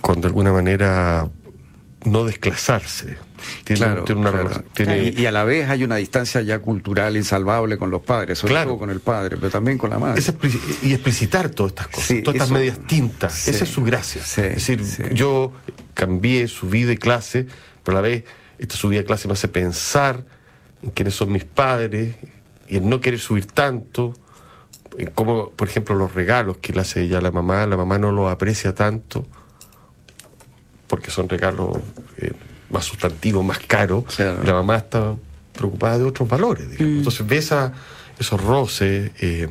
con 0.00 0.20
de 0.20 0.26
alguna 0.26 0.52
manera 0.52 1.28
no 2.06 2.24
desclasarse, 2.24 3.18
y 3.68 5.26
a 5.26 5.32
la 5.32 5.44
vez 5.44 5.68
hay 5.68 5.84
una 5.84 5.96
distancia 5.96 6.40
ya 6.40 6.60
cultural 6.60 7.16
insalvable 7.16 7.76
con 7.76 7.90
los 7.90 8.02
padres, 8.02 8.38
sobre 8.38 8.54
todo 8.54 8.78
con 8.78 8.90
el 8.90 9.00
padre, 9.00 9.36
pero 9.36 9.50
también 9.50 9.76
con 9.76 9.90
la 9.90 9.98
madre. 9.98 10.22
y 10.82 10.92
explicitar 10.92 11.50
todas 11.50 11.72
estas 11.72 11.88
cosas, 11.88 12.22
todas 12.22 12.34
estas 12.36 12.50
medias 12.50 12.78
tintas. 12.86 13.48
Esa 13.48 13.64
es 13.64 13.70
su 13.70 13.82
gracia. 13.82 14.22
es 14.22 14.66
decir, 14.66 15.12
yo 15.12 15.52
cambié 15.94 16.48
su 16.48 16.68
vida 16.68 16.92
y 16.92 16.96
clase, 16.96 17.46
pero 17.82 17.98
a 17.98 18.02
la 18.02 18.08
vez 18.08 18.24
esta 18.58 18.76
subida 18.76 19.00
de 19.00 19.04
clase 19.04 19.28
me 19.28 19.34
hace 19.34 19.48
pensar 19.48 20.24
en 20.82 20.90
quiénes 20.90 21.14
son 21.14 21.32
mis 21.32 21.44
padres 21.44 22.14
y 22.68 22.76
en 22.76 22.88
no 22.88 23.00
querer 23.00 23.20
subir 23.20 23.46
tanto. 23.46 24.14
En 24.96 25.10
cómo, 25.10 25.50
por 25.50 25.68
ejemplo, 25.68 25.94
los 25.94 26.14
regalos 26.14 26.58
que 26.58 26.72
le 26.72 26.80
hace 26.80 27.02
ella 27.02 27.18
a 27.18 27.20
la 27.20 27.30
mamá, 27.30 27.66
la 27.66 27.76
mamá 27.76 27.98
no 27.98 28.12
los 28.12 28.30
aprecia 28.30 28.74
tanto 28.74 29.26
porque 30.86 31.10
son 31.10 31.28
regalos 31.28 31.78
eh, 32.18 32.32
más 32.70 32.84
sustantivo, 32.84 33.42
más 33.42 33.58
caro. 33.60 34.04
La 34.18 34.52
mamá 34.52 34.76
está 34.76 35.14
preocupada 35.52 35.98
de 35.98 36.04
otros 36.04 36.28
valores. 36.28 36.70
Digamos. 36.70 36.94
Mm. 36.94 36.98
Entonces 36.98 37.26
ves 37.26 37.52
a 37.52 37.72
esos 38.18 38.42
roces 38.42 39.10
eh, 39.20 39.48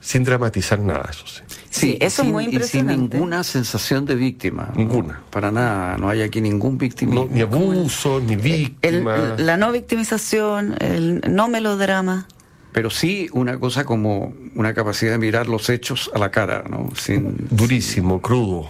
sin 0.00 0.22
dramatizar 0.24 0.78
nada, 0.80 1.08
eso 1.10 1.26
sí. 1.26 1.42
Sí, 1.70 1.98
eso 2.00 2.22
es 2.22 2.28
muy 2.28 2.44
Y 2.44 2.46
sin 2.46 2.54
impresionante. 2.54 3.16
ninguna 3.16 3.42
sensación 3.42 4.04
de 4.04 4.14
víctima. 4.14 4.68
¿no? 4.72 4.76
Ninguna. 4.76 5.20
Para 5.30 5.50
nada, 5.50 5.96
no 5.96 6.08
hay 6.08 6.22
aquí 6.22 6.40
ningún 6.40 6.78
victimismo. 6.78 7.24
No, 7.24 7.30
ni 7.34 7.40
abuso, 7.40 8.20
ni 8.20 8.34
El- 8.34 8.40
víctima. 8.40 9.34
la 9.38 9.56
no 9.56 9.72
victimización, 9.72 10.76
el 10.80 11.20
no 11.28 11.48
melodrama. 11.48 12.28
Pero 12.72 12.90
sí 12.90 13.28
una 13.32 13.58
cosa 13.58 13.84
como 13.84 14.34
una 14.54 14.74
capacidad 14.74 15.12
de 15.12 15.18
mirar 15.18 15.48
los 15.48 15.68
hechos 15.70 16.10
a 16.14 16.18
la 16.18 16.30
cara, 16.30 16.64
¿no? 16.68 16.90
Sin... 16.96 17.36
Durísimo, 17.50 18.20
crudo. 18.20 18.68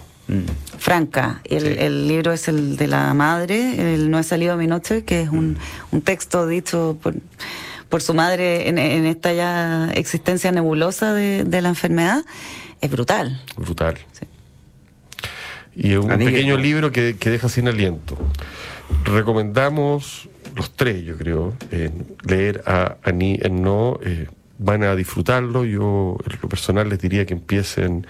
Franca. 0.77 1.41
El, 1.43 1.61
Sí. 1.61 1.75
el 1.79 2.07
libro 2.07 2.31
es 2.33 2.47
el 2.47 2.77
de 2.77 2.87
la 2.87 3.13
madre, 3.13 3.93
el 3.93 4.09
No 4.09 4.17
he 4.19 4.23
salido 4.23 4.53
a 4.53 4.57
mi 4.57 4.67
noche, 4.67 5.03
que 5.03 5.21
es 5.21 5.29
un, 5.29 5.57
un 5.91 6.01
texto 6.01 6.47
dicho 6.47 6.97
por, 7.01 7.13
por 7.89 8.01
su 8.01 8.13
madre 8.13 8.67
en, 8.69 8.77
en 8.77 9.05
esta 9.05 9.33
ya 9.33 9.91
existencia 9.93 10.51
nebulosa 10.51 11.13
de, 11.13 11.43
de 11.43 11.61
la 11.61 11.69
enfermedad. 11.69 12.23
Es 12.81 12.89
brutal. 12.91 13.41
Brutal. 13.57 13.97
Sí. 14.13 14.25
Y 15.75 15.91
es 15.93 15.99
un 15.99 16.11
Anillo. 16.11 16.31
pequeño 16.31 16.57
libro 16.57 16.91
que, 16.91 17.17
que 17.17 17.29
deja 17.29 17.49
sin 17.49 17.67
aliento. 17.67 18.17
Recomendamos 19.03 20.29
los 20.55 20.71
tres, 20.75 21.03
yo 21.03 21.17
creo, 21.17 21.53
eh, 21.71 21.91
leer 22.25 22.63
a 22.65 22.97
Ani 23.03 23.37
en 23.41 23.61
No. 23.61 23.99
eh, 24.03 24.27
van 24.57 24.83
a 24.83 24.95
disfrutarlo. 24.95 25.65
Yo, 25.65 26.17
en 26.25 26.39
lo 26.41 26.49
personal, 26.49 26.87
les 26.89 26.99
diría 26.99 27.25
que 27.25 27.33
empiecen 27.33 28.07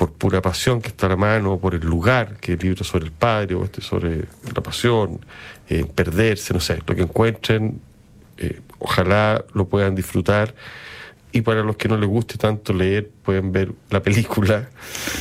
por 0.00 0.12
pura 0.14 0.40
pasión 0.40 0.80
que 0.80 0.88
está 0.88 1.04
a 1.04 1.10
la 1.10 1.16
mano, 1.16 1.58
por 1.58 1.74
el 1.74 1.82
lugar, 1.82 2.36
que 2.40 2.54
el 2.54 2.58
libro 2.58 2.84
sobre 2.84 3.04
el 3.04 3.12
padre 3.12 3.54
o 3.54 3.64
este 3.64 3.82
sobre 3.82 4.24
la 4.54 4.62
pasión, 4.62 5.20
eh, 5.68 5.84
perderse, 5.84 6.54
no 6.54 6.60
sé, 6.60 6.78
lo 6.86 6.94
que 6.94 7.02
encuentren, 7.02 7.82
eh, 8.38 8.60
ojalá 8.78 9.44
lo 9.52 9.66
puedan 9.68 9.94
disfrutar. 9.94 10.54
Y 11.32 11.42
para 11.42 11.62
los 11.62 11.76
que 11.76 11.86
no 11.86 11.98
les 11.98 12.08
guste 12.08 12.38
tanto 12.38 12.72
leer, 12.72 13.10
pueden 13.22 13.52
ver 13.52 13.72
la 13.90 14.00
película. 14.02 14.70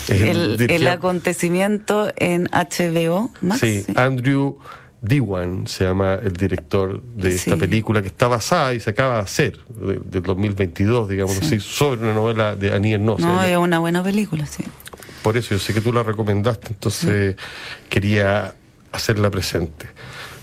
eh, 0.07 0.31
El, 0.31 0.55
el 0.71 0.87
acontecimiento 0.87 2.09
en 2.15 2.45
HBO 2.45 3.31
Max. 3.41 3.59
Sí. 3.59 3.85
Andrew 3.97 4.59
Dewan 5.01 5.65
se 5.67 5.85
llama 5.85 6.15
el 6.15 6.33
director 6.33 7.01
de 7.01 7.29
esta 7.29 7.53
Sí. 7.53 7.59
película 7.59 8.01
que 8.01 8.07
está 8.09 8.27
basada 8.27 8.73
y 8.73 8.79
se 8.79 8.89
acaba 8.89 9.15
de 9.15 9.21
hacer, 9.21 9.59
de- 9.69 9.99
del 10.03 10.23
2022, 10.23 11.07
digamos 11.09 11.35
Sí. 11.38 11.45
así, 11.45 11.59
sobre 11.59 12.01
una 12.01 12.13
novela 12.13 12.55
de 12.55 12.73
Aniel 12.73 13.03
No. 13.05 13.15
No, 13.17 13.41
es 13.43 13.57
una 13.57 13.79
buena 13.79 14.03
película, 14.03 14.45
sí. 14.45 14.63
Por 15.23 15.38
eso 15.38 15.51
yo 15.55 15.59
sé 15.59 15.73
que 15.73 15.81
tú 15.81 15.93
la 15.93 16.03
recomendaste, 16.03 16.69
entonces 16.69 17.35
quería 17.89 18.53
hacerla 18.91 19.29
presente. 19.29 19.85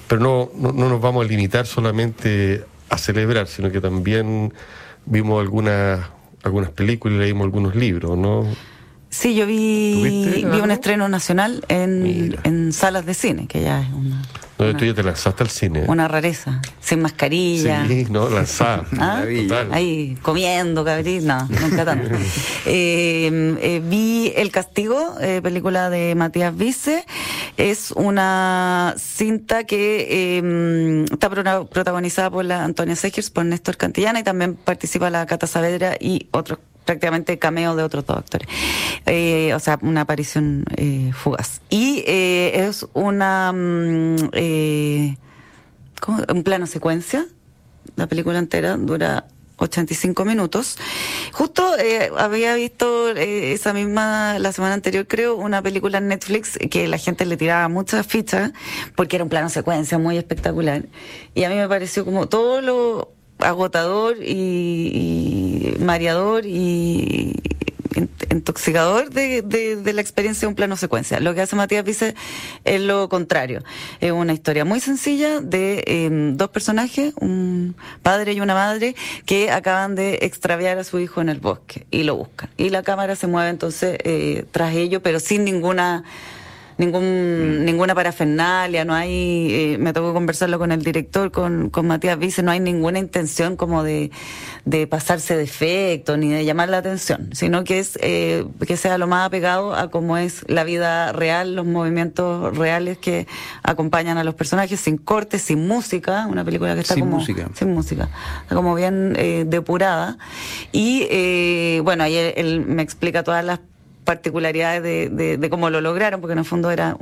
Pero 0.09 0.21
no, 0.21 0.51
no, 0.57 0.73
no 0.73 0.89
nos 0.89 1.01
vamos 1.01 1.25
a 1.25 1.29
limitar 1.29 1.67
solamente 1.67 2.65
a 2.89 2.97
celebrar, 2.99 3.47
sino 3.49 3.71
que 3.71 3.81
también 3.81 4.53
vimos 5.05 5.41
algunas 5.41 6.01
algunas 6.43 6.71
películas 6.71 7.17
y 7.17 7.21
leímos 7.23 7.45
algunos 7.45 7.75
libros, 7.75 8.17
¿no? 8.17 8.47
Sí, 9.19 9.35
yo 9.35 9.47
vi, 9.47 9.95
¿Tuviste 9.95 10.47
vi 10.51 10.61
un 10.61 10.71
estreno 10.71 11.09
nacional 11.09 11.65
en, 11.69 12.71
salas 12.75 13.07
de 13.07 13.15
cine, 13.15 13.47
que 13.47 13.63
ya 13.63 13.81
es 13.81 13.89
una, 13.89 14.23
No, 14.59 14.67
una, 14.67 14.77
tú 14.77 14.85
ya 14.85 14.93
te 14.93 15.03
lanzaste 15.03 15.43
al 15.43 15.49
cine. 15.49 15.85
una 15.89 16.07
rareza. 16.07 16.61
Sin 16.81 17.01
mascarilla. 17.01 17.87
Sí, 17.89 18.07
no, 18.11 18.29
lanzada. 18.29 18.85
Ah, 19.01 19.25
Total. 19.25 19.73
Ahí 19.73 20.19
comiendo, 20.21 20.85
cabrón, 20.85 21.27
no, 21.27 21.49
nunca 21.49 21.87
tanto. 21.87 22.11
Eh, 22.67 23.57
eh, 23.63 23.81
vi 23.83 24.33
El 24.37 24.51
Castigo, 24.51 25.15
eh, 25.21 25.41
película 25.43 25.89
de 25.89 26.15
Matías 26.15 26.55
Vice. 26.55 27.07
Es 27.57 27.93
una 27.93 28.95
cinta 28.99 29.65
que 29.65 30.09
eh, 30.11 31.05
está 31.11 31.31
protagonizada 31.31 32.29
por 32.31 32.45
la 32.45 32.65
Antonia 32.65 32.97
Segers, 32.97 33.31
por 33.31 33.47
Néstor 33.47 33.79
Cantillana 33.79 34.21
y 34.21 34.25
también 34.25 34.57
participa 34.57 35.09
la 35.09 35.25
Cata 35.25 35.47
Saavedra 35.47 35.97
y 35.99 36.29
otros 36.33 36.59
prácticamente 36.87 37.39
cameo 37.39 37.77
de 37.77 37.83
otros 37.83 38.07
dos 38.07 38.17
actores. 38.17 38.49
Eh, 39.05 39.53
o 39.55 39.61
sea, 39.61 39.79
una 39.83 40.03
aparición 40.03 40.65
eh, 40.77 41.11
fugaz. 41.13 41.61
Y 41.69 42.03
eh, 42.07 42.67
es 42.67 42.87
una... 42.95 43.53
mm, 43.53 44.17
eh, 44.33 45.17
¿cómo? 46.01 46.23
un 46.33 46.43
plano 46.43 46.67
secuencia. 46.67 47.27
La 47.97 48.07
película 48.07 48.39
entera 48.39 48.77
dura 48.77 49.27
85 49.59 50.25
minutos. 50.25 50.77
Justo 51.33 51.73
había 52.19 52.55
visto 52.55 53.11
esa 53.11 53.73
misma, 53.73 54.39
la 54.39 54.53
semana 54.53 54.75
anterior 54.75 55.07
creo, 55.07 55.37
una 55.37 55.63
película 55.63 55.99
en 55.99 56.09
Netflix 56.09 56.59
que 56.71 56.89
la 56.89 56.99
gente 56.99 57.25
le 57.25 57.37
tiraba 57.37 57.69
muchas 57.69 58.07
fichas 58.07 58.53
porque 58.97 59.17
era 59.17 59.25
un 59.25 59.31
plano 59.31 59.49
secuencia 59.49 59.99
muy 59.99 60.19
espectacular. 60.19 60.85
Y 61.35 61.45
a 61.45 61.49
mí 61.49 61.55
me 61.55 61.69
pareció 61.69 62.05
como 62.05 62.29
todo 62.29 62.61
lo 62.61 63.16
agotador 63.39 64.17
y, 64.23 65.75
y 65.79 65.83
mareador 65.83 66.47
y 66.47 67.35
in- 67.95 68.11
intoxicador 68.31 69.11
de, 69.11 69.43
de, 69.43 69.93
la 69.93 70.01
experiencia 70.01 70.43
de 70.43 70.49
un 70.49 70.55
plano 70.55 70.77
secuencia. 70.77 71.21
Lo 71.21 71.35
que 71.35 71.41
hace 71.41 71.57
Matías 71.57 71.85
Vice 71.85 72.15
es 72.65 72.81
lo 72.81 73.09
contrario. 73.09 73.63
Es 74.01 74.13
una 74.13 74.33
historia 74.33 74.65
muy 74.65 74.81
sencilla 74.81 75.41
de 75.41 75.85
eh, 75.87 76.09
dos 76.35 76.51
personajes, 76.51 77.15
un 77.21 77.77
padre 78.03 78.33
y 78.33 78.41
una 78.41 78.55
madre, 78.55 78.95
que 79.25 79.51
acaban 79.51 79.95
de 79.95 80.19
extraviar 80.23 80.79
a 80.79 80.85
su 80.85 80.99
hijo 80.99 81.21
en 81.21 81.29
el 81.29 81.41
bosque 81.41 81.87
y 81.91 82.03
lo 82.03 82.17
buscan. 82.17 82.51
Y 82.57 82.71
la 82.71 82.83
cámara 82.83 83.17
se 83.17 83.27
mueve 83.27 83.51
entonces 83.51 83.99
eh, 84.05 84.45
tras 84.51 84.75
ello, 84.75 85.03
pero 85.03 85.21
sin 85.21 85.45
ninguna 85.45 86.05
ningún 86.79 87.65
ninguna 87.65 87.95
parafernalia, 87.95 88.85
no 88.85 88.95
hay, 88.95 89.49
eh, 89.51 89.79
me 89.79 89.93
tocó 89.93 90.13
conversarlo 90.13 90.59
con 90.59 90.73
el 90.73 90.83
director, 90.83 91.31
con, 91.31 91.71
con 91.71 91.87
Matías 91.87 92.19
Vice, 92.19 92.43
no 92.43 92.51
hay 92.51 92.61
ninguna 92.61 92.99
intención 92.99 93.57
como 93.57 93.83
de, 93.83 94.11
de 94.65 94.87
pasarse 94.87 95.37
de 95.37 95.45
efecto 95.45 96.17
ni 96.17 96.31
de 96.31 96.45
llamar 96.45 96.69
la 96.69 96.79
atención, 96.79 97.31
sino 97.33 97.65
que 97.65 97.79
es 97.79 97.99
eh, 98.03 98.45
que 98.67 98.77
sea 98.77 98.99
lo 98.99 99.07
más 99.07 99.27
apegado 99.27 99.75
a 99.75 99.91
cómo 99.91 100.19
es 100.19 100.45
la 100.49 100.65
vida 100.65 101.13
real, 101.13 101.55
los 101.55 101.67
movimientos 101.67 102.57
reales 102.57 102.99
que 102.99 103.27
acompañan 103.63 104.19
a 104.19 104.25
los 104.25 104.35
personajes, 104.35 104.81
sin 104.81 104.99
cortes, 104.99 105.43
sin 105.43 105.67
música, 105.67 106.27
una 106.29 106.45
película 106.45 106.75
que 106.75 106.81
está 106.81 106.95
Sin 106.95 107.05
como 107.05 107.19
música. 107.19 107.49
sin 107.55 107.73
música, 107.73 108.09
está 108.43 108.55
como 108.55 108.75
bien 108.75 109.15
eh, 109.17 109.45
depurada 109.47 110.19
y 110.73 111.07
eh, 111.11 111.81
bueno 111.83 112.05
ahí 112.05 112.17
él, 112.17 112.35
él 112.37 112.61
me 112.67 112.83
explica 112.83 113.23
todas 113.23 113.45
las 113.45 113.61
particularidades 114.07 114.83
de, 114.83 115.37
de- 115.37 115.51
cómo 115.51 115.69
lo 115.69 115.83
lograron, 115.83 116.21
porque 116.23 116.33
en 116.33 116.39
el 116.39 116.45
fondo 116.47 116.71
era 116.71 116.97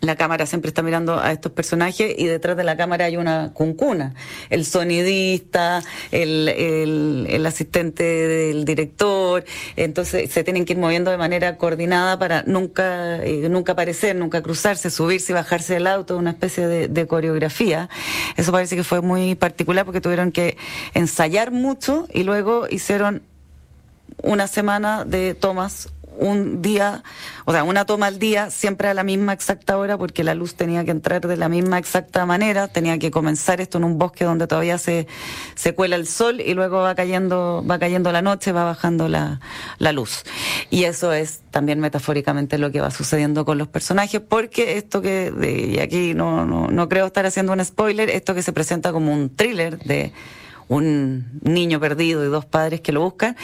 la 0.00 0.14
cámara 0.14 0.46
siempre 0.46 0.68
está 0.68 0.82
mirando 0.82 1.18
a 1.18 1.32
estos 1.32 1.50
personajes 1.52 2.14
y 2.16 2.26
detrás 2.26 2.56
de 2.56 2.62
la 2.62 2.76
cámara 2.76 3.06
hay 3.06 3.16
una 3.16 3.52
cuncuna. 3.52 4.14
El 4.48 4.64
sonidista, 4.64 5.82
el, 6.12 6.48
el, 6.48 7.44
asistente 7.46 8.04
del 8.04 8.64
director. 8.64 9.44
Entonces 9.74 10.30
se 10.30 10.44
tienen 10.44 10.64
que 10.64 10.74
ir 10.74 10.78
moviendo 10.78 11.10
de 11.10 11.16
manera 11.16 11.56
coordinada 11.56 12.16
para 12.18 12.44
nunca, 12.44 13.24
eh, 13.24 13.48
nunca 13.48 13.72
aparecer, 13.72 14.14
nunca 14.14 14.40
cruzarse, 14.42 14.90
subirse 14.90 15.32
y 15.32 15.34
bajarse 15.34 15.74
del 15.74 15.86
auto, 15.88 16.16
una 16.16 16.30
especie 16.30 16.68
de 16.68 17.06
coreografía. 17.08 17.88
Eso 18.36 18.52
parece 18.52 18.76
que 18.76 18.84
fue 18.84 19.00
muy 19.00 19.34
particular 19.34 19.84
porque 19.84 20.00
tuvieron 20.00 20.30
que 20.30 20.56
ensayar 20.94 21.50
mucho 21.50 22.06
y 22.12 22.22
luego 22.22 22.66
hicieron 22.70 23.22
una 24.22 24.46
semana 24.46 25.04
de 25.04 25.34
tomas 25.34 25.88
un 26.18 26.60
día, 26.62 27.02
o 27.44 27.52
sea, 27.52 27.64
una 27.64 27.84
toma 27.84 28.06
al 28.06 28.18
día, 28.18 28.50
siempre 28.50 28.88
a 28.88 28.94
la 28.94 29.04
misma 29.04 29.32
exacta 29.32 29.78
hora, 29.78 29.96
porque 29.96 30.24
la 30.24 30.34
luz 30.34 30.54
tenía 30.54 30.84
que 30.84 30.90
entrar 30.90 31.26
de 31.26 31.36
la 31.36 31.48
misma 31.48 31.78
exacta 31.78 32.26
manera, 32.26 32.68
tenía 32.68 32.98
que 32.98 33.10
comenzar 33.10 33.60
esto 33.60 33.78
en 33.78 33.84
un 33.84 33.98
bosque 33.98 34.24
donde 34.24 34.46
todavía 34.46 34.78
se, 34.78 35.06
se 35.54 35.74
cuela 35.74 35.96
el 35.96 36.06
sol 36.06 36.40
y 36.40 36.54
luego 36.54 36.78
va 36.82 36.94
cayendo, 36.94 37.64
va 37.68 37.78
cayendo 37.78 38.12
la 38.12 38.22
noche, 38.22 38.52
va 38.52 38.64
bajando 38.64 39.08
la, 39.08 39.40
la 39.78 39.92
luz. 39.92 40.24
Y 40.70 40.84
eso 40.84 41.12
es 41.12 41.40
también 41.50 41.80
metafóricamente 41.80 42.58
lo 42.58 42.70
que 42.70 42.80
va 42.80 42.90
sucediendo 42.90 43.44
con 43.44 43.56
los 43.58 43.68
personajes, 43.68 44.20
porque 44.20 44.76
esto 44.76 45.00
que, 45.00 45.30
de- 45.30 45.66
y 45.68 45.78
aquí 45.78 46.14
no, 46.14 46.44
no, 46.46 46.68
no 46.68 46.88
creo 46.88 47.06
estar 47.06 47.24
haciendo 47.26 47.52
un 47.52 47.64
spoiler, 47.64 48.10
esto 48.10 48.34
que 48.34 48.42
se 48.42 48.52
presenta 48.52 48.92
como 48.92 49.12
un 49.12 49.30
thriller 49.30 49.78
de 49.78 50.12
un 50.68 51.40
niño 51.42 51.80
perdido 51.80 52.24
y 52.24 52.28
dos 52.28 52.44
padres 52.44 52.80
que 52.80 52.92
lo 52.92 53.00
buscan, 53.00 53.36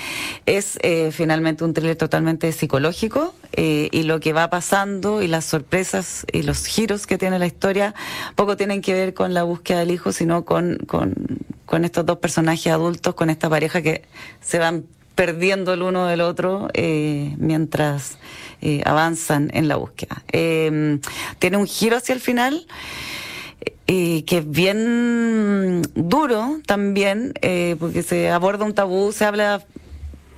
es 0.46 0.78
eh, 0.82 1.10
finalmente 1.12 1.64
un 1.64 1.72
thriller 1.72 1.96
totalmente 1.96 2.52
psicológico 2.52 3.34
eh, 3.52 3.88
y 3.92 4.02
lo 4.02 4.20
que 4.20 4.32
va 4.32 4.50
pasando 4.50 5.22
y 5.22 5.28
las 5.28 5.44
sorpresas 5.44 6.26
y 6.32 6.42
los 6.42 6.66
giros 6.66 7.06
que 7.06 7.18
tiene 7.18 7.38
la 7.38 7.46
historia 7.46 7.94
poco 8.34 8.56
tienen 8.56 8.82
que 8.82 8.92
ver 8.92 9.14
con 9.14 9.34
la 9.34 9.42
búsqueda 9.42 9.80
del 9.80 9.90
hijo, 9.90 10.12
sino 10.12 10.44
con, 10.44 10.78
con, 10.86 11.14
estos 11.84 12.06
dos 12.06 12.18
personajes 12.18 12.72
adultos, 12.72 13.14
con 13.14 13.30
esta 13.30 13.50
pareja 13.50 13.82
que 13.82 14.02
se 14.40 14.60
van 14.60 14.84
perdiendo 15.16 15.72
el 15.72 15.82
uno 15.82 16.06
del 16.06 16.20
otro 16.20 16.68
eh, 16.72 17.34
mientras 17.38 18.16
eh, 18.60 18.82
avanzan 18.84 19.50
en 19.54 19.68
la 19.68 19.76
búsqueda. 19.76 20.22
Eh, 20.32 20.98
tiene 21.38 21.56
un 21.56 21.66
giro 21.66 21.96
hacia 21.96 22.14
el 22.14 22.20
final 22.20 22.66
y 23.86 24.22
que 24.22 24.38
es 24.38 24.50
bien 24.50 25.82
duro 25.94 26.60
también, 26.66 27.34
eh, 27.42 27.76
porque 27.78 28.02
se 28.02 28.30
aborda 28.30 28.64
un 28.64 28.74
tabú, 28.74 29.12
se 29.12 29.24
habla 29.24 29.64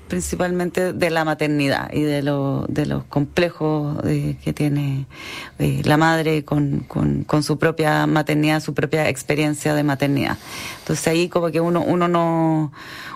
principalmente 0.08 0.92
de 0.92 1.10
la 1.10 1.24
maternidad 1.24 1.92
y 1.92 2.02
de, 2.02 2.22
lo, 2.22 2.64
de 2.68 2.86
los 2.86 3.04
complejos 3.04 3.98
eh, 4.04 4.36
que 4.42 4.52
tiene 4.52 5.06
eh, 5.58 5.82
la 5.84 5.96
madre 5.96 6.44
con, 6.44 6.80
con, 6.80 7.24
con, 7.24 7.42
su 7.42 7.58
propia 7.58 8.06
maternidad, 8.06 8.60
su 8.60 8.74
propia 8.74 9.08
experiencia 9.08 9.74
de 9.74 9.82
maternidad. 9.82 10.38
Entonces 10.80 11.06
ahí 11.08 11.28
como 11.28 11.50
que 11.50 11.60
uno, 11.60 11.82
uno 11.82 12.08
no, 12.08 12.72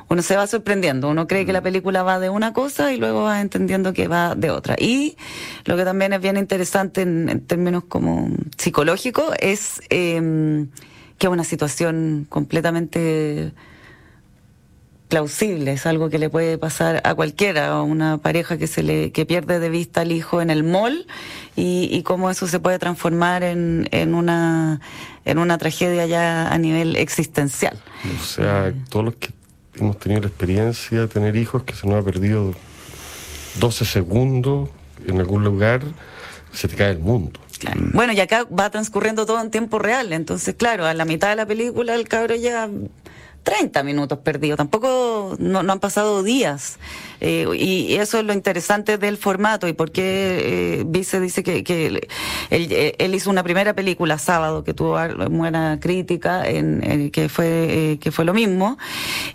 uno 0.09 0.22
se 0.22 0.37
va 0.37 0.46
sorprendiendo, 0.46 1.09
uno 1.09 1.26
cree 1.26 1.46
que 1.46 1.53
la 1.53 1.62
película 1.62 2.03
va 2.03 2.18
de 2.18 2.29
una 2.29 2.53
cosa 2.53 2.92
y 2.92 2.96
luego 2.96 3.22
va 3.22 3.40
entendiendo 3.40 3.92
que 3.92 4.09
va 4.09 4.35
de 4.35 4.50
otra. 4.50 4.76
Y 4.79 5.16
lo 5.64 5.76
que 5.76 5.85
también 5.85 6.12
es 6.12 6.20
bien 6.20 6.37
interesante 6.37 7.03
en, 7.03 7.46
términos 7.46 7.85
como 7.85 8.29
psicológicos 8.59 9.35
es 9.40 9.81
eh, 9.90 10.66
que 11.18 11.26
es 11.26 11.33
una 11.33 11.44
situación 11.44 12.26
completamente 12.29 13.53
plausible, 15.11 15.73
es 15.73 15.85
algo 15.85 16.09
que 16.09 16.18
le 16.18 16.31
puede 16.31 16.57
pasar 16.57 17.03
a 17.05 17.14
cualquiera, 17.14 17.68
a 17.68 17.83
una 17.83 18.16
pareja 18.16 18.57
que 18.57 18.66
se 18.66 18.83
le 18.83 19.12
que 19.12 19.27
pierde 19.27 19.59
de 19.59 19.68
vista 19.68 20.01
al 20.01 20.12
hijo 20.12 20.40
en 20.40 20.49
el 20.49 20.62
mall 20.64 21.07
y, 21.57 21.90
y 21.92 22.03
cómo 22.03 22.31
eso 22.31 22.46
se 22.46 22.61
puede 22.61 22.79
transformar 22.79 23.42
en, 23.42 23.88
en 23.90 24.14
una 24.14 24.81
en 25.27 25.38
una 25.38 25.59
tragedia 25.59 26.07
ya 26.07 26.49
a 26.49 26.57
nivel 26.57 26.96
existencial. 26.96 27.79
O 28.18 28.25
sea, 28.25 28.68
eh. 28.68 28.75
todos 28.88 29.05
los 29.05 29.14
que 29.16 29.31
hemos 29.75 29.99
tenido 29.99 30.23
la 30.23 30.29
experiencia 30.29 31.01
de 31.01 31.09
tener 31.09 31.37
hijos 31.37 31.64
que 31.64 31.75
se 31.75 31.87
nos 31.87 32.01
ha 32.01 32.05
perdido 32.05 32.55
12 33.59 33.85
segundos 33.85 34.70
en 35.07 35.18
algún 35.18 35.44
lugar, 35.44 35.83
se 36.53 36.68
te 36.68 36.77
cae 36.77 36.92
el 36.92 37.01
mundo. 37.01 37.40
Bueno, 37.92 38.14
y 38.14 38.20
acá 38.20 38.44
va 38.44 38.70
transcurriendo 38.70 39.27
todo 39.27 39.40
en 39.40 39.51
tiempo 39.51 39.79
real, 39.79 40.14
entonces 40.14 40.55
claro, 40.55 40.87
a 40.87 40.94
la 40.94 41.05
mitad 41.05 41.29
de 41.29 41.37
la 41.37 41.46
película 41.46 41.94
el 41.94 42.09
cabro 42.09 42.35
ya 42.35 42.70
30 43.42 43.83
minutos 43.83 44.18
perdidos, 44.18 44.59
tampoco 44.59 45.37
no, 45.38 45.61
han 45.61 45.81
pasado 45.81 46.22
días. 46.22 46.79
Eh, 47.20 47.46
y 47.55 47.96
eso 47.96 48.18
es 48.18 48.24
lo 48.24 48.33
interesante 48.33 48.96
del 48.96 49.18
formato 49.18 49.68
y 49.68 49.74
por 49.74 49.92
qué 49.92 50.79
eh, 50.81 50.85
Vice 50.87 51.20
dice 51.20 51.42
que, 51.42 51.62
que 51.62 52.00
él, 52.50 53.14
hizo 53.14 53.29
una 53.29 53.42
primera 53.42 53.74
película 53.74 54.16
sábado 54.16 54.64
que 54.64 54.72
tuvo 54.72 54.96
buena 55.29 55.79
crítica, 55.81 56.48
en, 56.48 57.11
que 57.11 57.29
fue 57.29 57.92
eh, 57.92 57.98
que 57.98 58.11
fue 58.11 58.24
lo 58.24 58.33
mismo, 58.33 58.79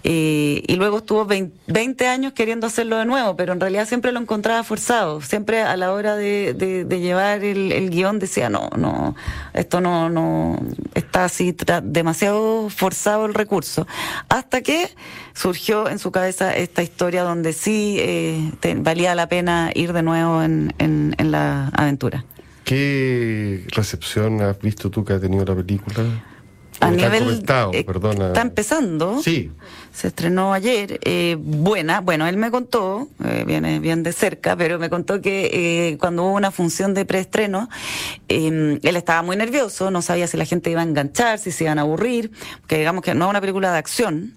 y 0.03 0.75
luego 0.77 0.97
estuvo 0.97 1.25
20, 1.25 2.07
años 2.07 2.33
queriendo 2.33 2.67
hacerlo 2.67 2.97
de 2.97 3.05
nuevo, 3.05 3.35
pero 3.35 3.53
en 3.53 3.59
realidad 3.59 3.87
siempre 3.87 4.11
lo 4.11 4.19
encontraba 4.19 4.63
forzado, 4.63 5.21
siempre 5.21 5.61
a 5.61 5.77
la 5.77 5.93
hora 5.93 6.15
de, 6.15 6.53
de, 6.53 6.99
llevar 6.99 7.43
el, 7.43 7.71
el, 7.71 7.89
guion 7.89 8.19
decía, 8.19 8.49
no, 8.49 8.69
no, 8.75 9.15
esto 9.53 9.81
no, 9.81 10.09
no 10.09 10.59
está 10.95 11.25
así 11.25 11.55
demasiado 11.83 12.69
forzado 12.69 13.25
el 13.25 13.33
recurso 13.33 13.85
hasta 14.29 14.61
que 14.61 14.89
surgió 15.33 15.89
en 15.89 15.99
su 15.99 16.11
cabeza 16.11 16.55
esta 16.55 16.83
historia 16.83 17.23
donde 17.23 17.53
sí 17.53 17.97
eh, 17.99 18.51
valía 18.77 19.15
la 19.15 19.27
pena 19.27 19.71
ir 19.73 19.93
de 19.93 20.03
nuevo 20.03 20.41
en, 20.41 20.73
en, 20.77 21.31
la 21.31 21.67
aventura. 21.69 22.23
¿Qué 22.63 23.65
recepción 23.69 24.41
has 24.41 24.59
visto 24.59 24.89
tú 24.89 25.03
que 25.03 25.13
ha 25.13 25.19
tenido 25.19 25.45
la 25.45 25.55
película? 25.55 26.03
A 26.81 26.91
nivel. 26.91 27.43
Eh, 27.73 27.85
está 27.87 28.41
empezando. 28.41 29.21
Sí. 29.21 29.51
Se 29.93 30.09
estrenó 30.09 30.53
ayer. 30.53 30.99
Eh, 31.03 31.37
buena. 31.39 32.01
Bueno, 32.01 32.27
él 32.27 32.35
me 32.37 32.51
contó, 32.51 33.07
eh, 33.23 33.45
viene 33.47 33.79
bien 33.79 34.03
de 34.03 34.11
cerca, 34.11 34.55
pero 34.57 34.77
me 34.77 34.89
contó 34.89 35.21
que 35.21 35.91
eh, 35.91 35.97
cuando 35.97 36.23
hubo 36.23 36.33
una 36.33 36.51
función 36.51 36.93
de 36.93 37.05
preestreno, 37.05 37.69
él 38.27 38.79
estaba 38.83 39.21
muy 39.21 39.37
nervioso, 39.37 39.89
no 39.91 40.01
sabía 40.01 40.27
si 40.27 40.35
la 40.35 40.45
gente 40.45 40.69
iba 40.69 40.81
a 40.81 40.83
enganchar, 40.83 41.39
si 41.39 41.51
se 41.51 41.63
iban 41.63 41.79
a 41.79 41.83
aburrir, 41.83 42.31
que 42.67 42.77
digamos 42.77 43.03
que 43.03 43.15
no 43.15 43.25
es 43.25 43.29
una 43.29 43.41
película 43.41 43.71
de 43.71 43.77
acción, 43.77 44.35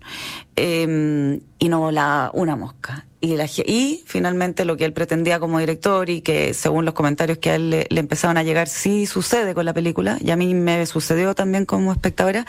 y 0.57 1.69
no 1.69 1.81
volaba 1.81 2.31
una 2.35 2.57
mosca 2.57 3.08
y, 3.21 3.37
la, 3.37 3.47
y 3.47 4.05
finalmente 4.07 4.65
lo 4.65 4.77
que 4.77 4.85
él 4.85 4.93
pretendía 4.93 5.41
como 5.41 5.59
director 5.59 6.09
y 6.09 6.21
que 6.21 6.55
según 6.55 6.85
los 6.85 6.95
comentarios 6.95 7.39
que 7.39 7.51
a 7.51 7.55
él 7.57 7.71
le, 7.71 7.87
empezaban 7.91 8.37
a 8.37 8.45
llegar 8.45 8.69
sí 8.69 9.07
sucede 9.07 9.55
con 9.55 9.65
la 9.65 9.75
película 9.75 10.19
y 10.21 10.31
a 10.31 10.37
mí 10.37 10.55
me 10.55 10.87
sucedió 10.87 11.35
también 11.35 11.65
como 11.65 11.93
espectadora 11.93 12.47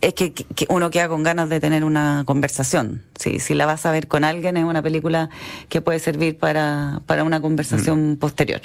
es 0.00 0.14
que, 0.14 0.32
uno 0.68 0.90
queda 0.90 1.08
con 1.08 1.24
ganas 1.24 1.48
de 1.48 1.58
tener 1.58 1.82
una 1.82 2.22
conversación 2.26 3.02
si, 3.18 3.40
si 3.40 3.54
la 3.54 3.66
vas 3.66 3.86
a 3.86 3.90
ver 3.90 4.06
con 4.06 4.22
alguien 4.22 4.56
es 4.56 4.64
una 4.64 4.82
película 4.82 5.30
que 5.68 5.80
puede 5.80 5.98
servir 5.98 6.38
para, 6.38 7.02
para 7.06 7.24
una 7.24 7.40
conversación 7.40 8.12
mm. 8.12 8.16
posterior 8.18 8.60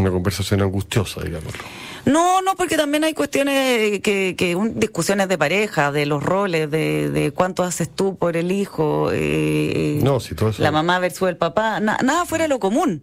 una 0.00 0.10
conversación 0.10 0.62
angustiosa 0.62 1.22
digámoslo 1.22 1.62
no, 2.06 2.40
no, 2.40 2.56
porque 2.56 2.76
también 2.76 3.04
hay 3.04 3.12
cuestiones 3.12 4.00
que, 4.00 4.34
que 4.36 4.56
discusiones 4.74 5.28
de 5.28 5.36
pareja, 5.36 5.92
de 5.92 6.06
los 6.06 6.22
roles, 6.22 6.70
de, 6.70 7.10
de 7.10 7.30
cuánto 7.32 7.62
haces 7.62 7.94
tú 7.94 8.16
por 8.16 8.36
el 8.36 8.52
hijo, 8.52 9.10
eh, 9.12 10.00
no, 10.02 10.18
si 10.20 10.34
todo 10.34 10.50
eso... 10.50 10.62
la 10.62 10.70
mamá 10.70 10.98
versus 10.98 11.28
el 11.28 11.36
papá, 11.36 11.78
nada 11.80 12.24
fuera 12.24 12.44
de 12.44 12.48
lo 12.48 12.58
común, 12.58 13.02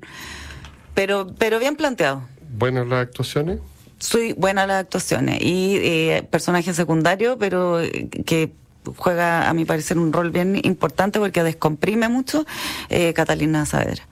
pero, 0.94 1.28
pero 1.38 1.60
bien 1.60 1.76
planteado. 1.76 2.24
¿Buenas 2.50 2.88
las 2.88 3.04
actuaciones? 3.04 3.60
Sí, 4.00 4.34
buenas 4.38 4.68
las 4.68 4.82
actuaciones 4.82 5.42
y 5.42 5.78
eh, 5.78 6.28
personaje 6.30 6.74
secundario, 6.74 7.38
pero 7.38 7.82
eh, 7.82 8.10
que 8.26 8.52
juega, 8.96 9.50
a 9.50 9.54
mi 9.54 9.66
parecer, 9.66 9.98
un 9.98 10.14
rol 10.14 10.32
bien 10.32 10.60
importante 10.64 11.20
porque 11.20 11.44
descomprime 11.44 12.10
mucho 12.10 12.46
eh, 12.90 13.14
Catalina 13.14 13.66
Saavedra. 13.66 14.08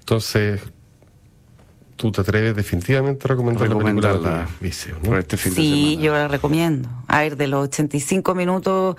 Entonces, 0.00 0.60
tú 2.04 2.12
te 2.12 2.20
atreves 2.20 2.54
definitivamente 2.54 3.26
a 3.26 3.28
recomendar 3.28 3.66
la 3.66 3.78
película 3.78 4.12
la 4.12 4.46
¿no? 5.02 5.18
este 5.18 5.38
fin 5.38 5.54
sí, 5.54 5.98
yo 6.02 6.12
la 6.12 6.28
recomiendo. 6.28 6.86
A 7.08 7.20
ver, 7.20 7.38
de 7.38 7.46
los 7.46 7.64
85 7.64 8.34
minutos 8.34 8.96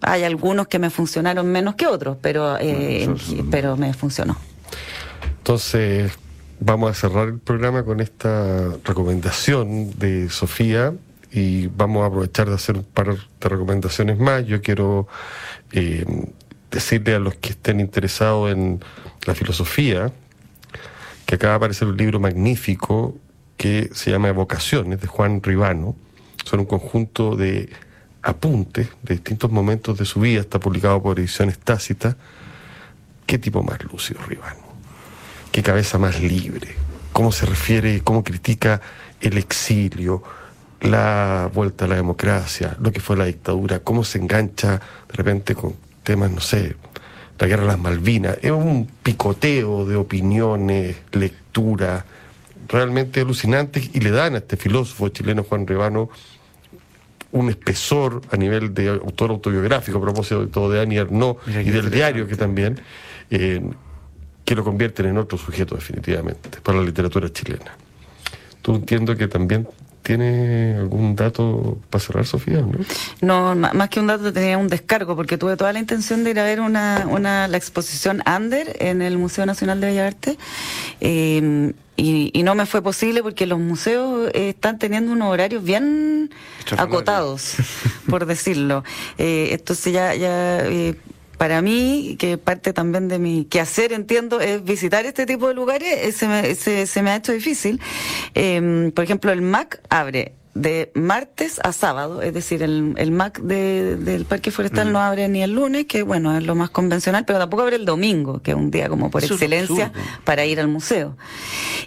hay 0.00 0.24
algunos 0.24 0.66
que 0.66 0.80
me 0.80 0.90
funcionaron 0.90 1.46
menos 1.46 1.76
que 1.76 1.86
otros, 1.86 2.16
pero, 2.20 2.56
eh, 2.58 3.08
pero 3.52 3.76
me 3.76 3.94
funcionó. 3.94 4.36
Entonces, 5.38 6.10
vamos 6.58 6.90
a 6.90 6.94
cerrar 6.94 7.28
el 7.28 7.38
programa 7.38 7.84
con 7.84 8.00
esta 8.00 8.70
recomendación 8.82 9.96
de 9.96 10.28
Sofía 10.28 10.92
y 11.30 11.68
vamos 11.68 12.02
a 12.02 12.06
aprovechar 12.06 12.48
de 12.48 12.56
hacer 12.56 12.78
un 12.78 12.82
par 12.82 13.14
de 13.14 13.48
recomendaciones 13.48 14.18
más. 14.18 14.44
Yo 14.44 14.60
quiero 14.60 15.06
eh, 15.70 16.04
decirle 16.72 17.14
a 17.14 17.20
los 17.20 17.36
que 17.36 17.50
estén 17.50 17.78
interesados 17.78 18.50
en 18.50 18.80
la 19.24 19.36
filosofía, 19.36 20.10
que 21.30 21.36
acaba 21.36 21.52
de 21.52 21.56
aparecer 21.58 21.86
un 21.86 21.96
libro 21.96 22.18
magnífico 22.18 23.16
que 23.56 23.88
se 23.94 24.10
llama 24.10 24.30
Evocaciones 24.30 25.00
de 25.00 25.06
Juan 25.06 25.40
Ribano. 25.40 25.94
Son 26.44 26.58
un 26.58 26.66
conjunto 26.66 27.36
de 27.36 27.70
apuntes 28.20 28.88
de 29.04 29.14
distintos 29.14 29.48
momentos 29.48 29.96
de 29.96 30.06
su 30.06 30.18
vida, 30.18 30.40
está 30.40 30.58
publicado 30.58 31.00
por 31.00 31.20
Ediciones 31.20 31.56
Tácitas. 31.60 32.16
¿Qué 33.26 33.38
tipo 33.38 33.62
más 33.62 33.80
lúcido 33.84 34.20
Ribano? 34.26 34.58
¿Qué 35.52 35.62
cabeza 35.62 35.98
más 35.98 36.20
libre? 36.20 36.74
¿Cómo 37.12 37.30
se 37.30 37.46
refiere, 37.46 38.00
cómo 38.00 38.24
critica 38.24 38.80
el 39.20 39.38
exilio, 39.38 40.24
la 40.80 41.48
vuelta 41.54 41.84
a 41.84 41.88
la 41.88 41.94
democracia, 41.94 42.76
lo 42.80 42.90
que 42.90 42.98
fue 42.98 43.16
la 43.16 43.26
dictadura, 43.26 43.78
cómo 43.78 44.02
se 44.02 44.18
engancha 44.18 44.80
de 45.06 45.14
repente 45.14 45.54
con 45.54 45.76
temas, 46.02 46.32
no 46.32 46.40
sé, 46.40 46.74
la 47.40 47.46
guerra 47.46 47.62
de 47.62 47.68
las 47.68 47.78
Malvinas. 47.78 48.38
Es 48.42 48.50
un 48.50 48.86
picoteo 49.02 49.86
de 49.86 49.96
opiniones, 49.96 50.96
lectura, 51.12 52.04
realmente 52.68 53.20
alucinante 53.22 53.90
y 53.92 54.00
le 54.00 54.10
dan 54.10 54.34
a 54.34 54.38
este 54.38 54.56
filósofo 54.56 55.08
chileno 55.08 55.42
Juan 55.42 55.66
Rebano 55.66 56.10
un 57.32 57.48
espesor 57.48 58.20
a 58.30 58.36
nivel 58.36 58.74
de 58.74 58.88
autor 58.88 59.30
autobiográfico, 59.30 59.98
a 59.98 60.00
propósito 60.02 60.40
de 60.42 60.46
todo 60.48 60.70
de 60.70 60.78
Daniel 60.78 61.08
No 61.10 61.38
y 61.46 61.70
del 61.70 61.90
diario 61.90 62.26
que 62.26 62.36
también, 62.36 62.78
eh, 63.30 63.62
que 64.44 64.54
lo 64.54 64.62
convierten 64.62 65.06
en 65.06 65.16
otro 65.16 65.38
sujeto 65.38 65.76
definitivamente 65.76 66.60
para 66.62 66.78
la 66.78 66.84
literatura 66.84 67.32
chilena. 67.32 67.76
Tú 68.60 68.74
entiendo 68.74 69.16
que 69.16 69.28
también 69.28 69.66
¿Tiene 70.10 70.74
algún 70.76 71.14
dato 71.14 71.78
para 71.88 72.02
cerrar, 72.02 72.26
Sofía? 72.26 72.64
¿no? 73.20 73.54
más 73.54 73.88
que 73.90 74.00
un 74.00 74.08
dato 74.08 74.32
tenía 74.32 74.58
un 74.58 74.66
descargo, 74.66 75.14
porque 75.14 75.38
tuve 75.38 75.56
toda 75.56 75.72
la 75.72 75.78
intención 75.78 76.24
de 76.24 76.30
ir 76.30 76.40
a 76.40 76.42
ver 76.42 76.60
una, 76.60 77.06
una, 77.08 77.46
la 77.46 77.56
exposición 77.56 78.20
Under 78.26 78.76
en 78.80 79.02
el 79.02 79.18
Museo 79.18 79.46
Nacional 79.46 79.80
de 79.80 79.86
Bellas 79.86 80.08
Artes. 80.08 80.36
Eh, 81.00 81.72
y, 81.96 82.42
no 82.42 82.56
me 82.56 82.66
fue 82.66 82.82
posible 82.82 83.22
porque 83.22 83.46
los 83.46 83.60
museos 83.60 84.32
están 84.34 84.80
teniendo 84.80 85.12
unos 85.12 85.28
horarios 85.28 85.62
bien 85.62 86.30
acotados, 86.76 87.54
por 88.10 88.26
decirlo. 88.26 88.82
Eh, 89.16 89.50
entonces 89.52 89.92
ya, 89.92 90.12
ya 90.16 90.58
eh, 90.66 90.96
para 91.40 91.62
mí, 91.62 92.16
que 92.18 92.36
parte 92.36 92.74
también 92.74 93.08
de 93.08 93.18
mi 93.18 93.46
quehacer, 93.46 93.94
entiendo, 93.94 94.42
es 94.42 94.62
visitar 94.62 95.06
este 95.06 95.24
tipo 95.24 95.48
de 95.48 95.54
lugares, 95.54 96.14
se 96.14 96.28
me, 96.28 96.54
se, 96.54 97.02
me 97.02 97.12
ha 97.12 97.16
hecho 97.16 97.32
difícil. 97.32 97.80
Em, 98.34 98.92
por 98.92 99.04
ejemplo, 99.04 99.32
el 99.32 99.40
MAC 99.40 99.80
abre 99.88 100.34
de 100.52 100.92
martes 100.94 101.58
a 101.64 101.72
sábado, 101.72 102.20
es 102.20 102.34
decir, 102.34 102.62
el, 102.62 102.92
el 102.98 103.10
MAC 103.10 103.40
del 103.40 104.26
Parque 104.26 104.50
Forestal 104.50 104.90
mm. 104.90 104.92
no 104.92 105.00
abre 105.00 105.30
ni 105.30 105.42
el 105.42 105.54
lunes, 105.54 105.86
que 105.86 106.02
bueno, 106.02 106.36
es 106.36 106.44
lo 106.44 106.54
más 106.54 106.68
convencional, 106.68 107.24
pero 107.24 107.38
tampoco 107.38 107.62
abre 107.62 107.76
el 107.76 107.86
domingo, 107.86 108.42
que 108.42 108.50
es 108.50 108.56
un 108.58 108.70
día 108.70 108.90
como 108.90 109.10
por 109.10 109.24
excelencia 109.24 109.94
para 110.24 110.44
ir 110.44 110.60
al 110.60 110.68
museo. 110.68 111.16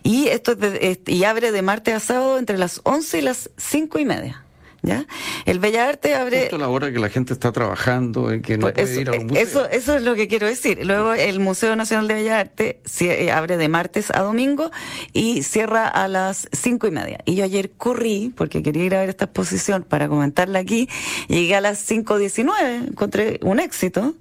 Y 0.01 0.29
esto 0.29 0.57
y 1.05 1.25
abre 1.25 1.51
de 1.51 1.61
martes 1.61 1.93
a 1.93 1.99
sábado 1.99 2.39
entre 2.39 2.57
las 2.57 2.81
11 2.85 3.19
y 3.19 3.21
las 3.21 3.51
cinco 3.55 3.99
y 3.99 4.05
media. 4.05 4.43
¿Ya? 4.85 5.05
El 5.45 5.59
Bellas 5.59 5.87
Artes 5.87 6.13
abre... 6.13 6.41
Justo 6.41 6.57
la 6.57 6.67
hora 6.67 6.91
que 6.91 6.99
la 6.99 7.07
gente 7.09 7.31
está 7.31 7.53
trabajando, 7.53 8.31
en 8.31 8.41
que 8.41 8.57
no 8.57 8.63
Pues 8.63 8.73
puede 8.73 8.91
eso, 8.91 9.01
ir 9.01 9.09
a 9.09 9.13
un 9.13 9.27
museo. 9.27 9.41
eso, 9.41 9.69
eso 9.69 9.95
es 9.95 10.03
lo 10.03 10.13
que 10.13 10.27
quiero 10.27 10.45
decir. 10.45 10.85
Luego 10.85 11.13
el 11.13 11.39
Museo 11.39 11.73
Nacional 11.77 12.09
de 12.09 12.15
Bellas 12.15 12.41
Artes 12.41 12.75
cie- 12.83 13.11
eh, 13.17 13.31
abre 13.31 13.55
de 13.55 13.69
martes 13.69 14.11
a 14.11 14.19
domingo 14.19 14.71
y 15.13 15.43
cierra 15.43 15.87
a 15.87 16.09
las 16.09 16.49
cinco 16.51 16.85
y 16.87 16.91
media. 16.91 17.19
Y 17.23 17.35
yo 17.35 17.45
ayer 17.45 17.71
corrí, 17.71 18.33
porque 18.35 18.61
quería 18.61 18.83
ir 18.83 18.95
a 18.95 18.99
ver 18.99 19.09
esta 19.09 19.23
exposición 19.25 19.83
para 19.87 20.09
comentarla 20.09 20.59
aquí, 20.59 20.89
llegué 21.29 21.55
a 21.55 21.61
las 21.61 21.77
cinco 21.79 22.17
diecinueve, 22.17 22.75
encontré 22.89 23.39
un 23.41 23.61
éxito. 23.61 24.15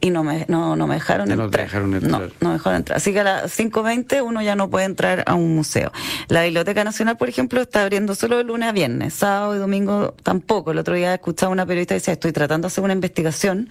Y 0.00 0.10
no 0.10 0.22
me, 0.22 0.44
no, 0.48 0.76
no 0.76 0.86
me 0.86 0.96
dejaron 0.96 1.26
Ya 1.28 1.34
no 1.34 1.42
te 1.42 1.46
entrar. 1.46 1.64
dejaron 1.66 1.94
entrar. 1.94 2.10
No, 2.10 2.18
no 2.40 2.48
me 2.50 2.52
dejaron 2.54 2.76
entrar. 2.76 2.96
Así 2.98 3.12
que 3.14 3.20
a 3.20 3.24
las 3.24 3.58
5.20 3.58 4.22
uno 4.22 4.42
ya 4.42 4.54
no 4.54 4.68
puede 4.68 4.84
entrar 4.84 5.24
a 5.26 5.34
un 5.34 5.54
museo. 5.56 5.92
La 6.28 6.42
Biblioteca 6.44 6.84
Nacional, 6.84 7.16
por 7.16 7.30
ejemplo, 7.30 7.62
está 7.62 7.82
abriendo 7.82 8.14
solo 8.14 8.36
de 8.36 8.44
lunes 8.44 8.68
a 8.68 8.72
viernes. 8.72 9.14
Sábado 9.14 9.56
y 9.56 9.58
domingo 9.58 10.14
tampoco. 10.22 10.72
El 10.72 10.78
otro 10.78 10.94
día 10.94 11.14
escuchaba 11.14 11.50
una 11.52 11.64
periodista 11.64 11.94
que 11.94 12.00
decía, 12.00 12.12
estoy 12.14 12.32
tratando 12.32 12.66
de 12.68 12.72
hacer 12.72 12.84
una 12.84 12.92
investigación 12.92 13.70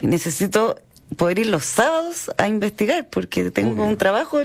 y 0.00 0.06
necesito 0.06 0.76
poder 1.18 1.38
ir 1.38 1.46
los 1.48 1.64
sábados 1.66 2.30
a 2.38 2.48
investigar 2.48 3.06
porque 3.10 3.50
tengo 3.50 3.72
Obvio. 3.74 3.84
un 3.84 3.96
trabajo 3.98 4.38
de 4.38 4.42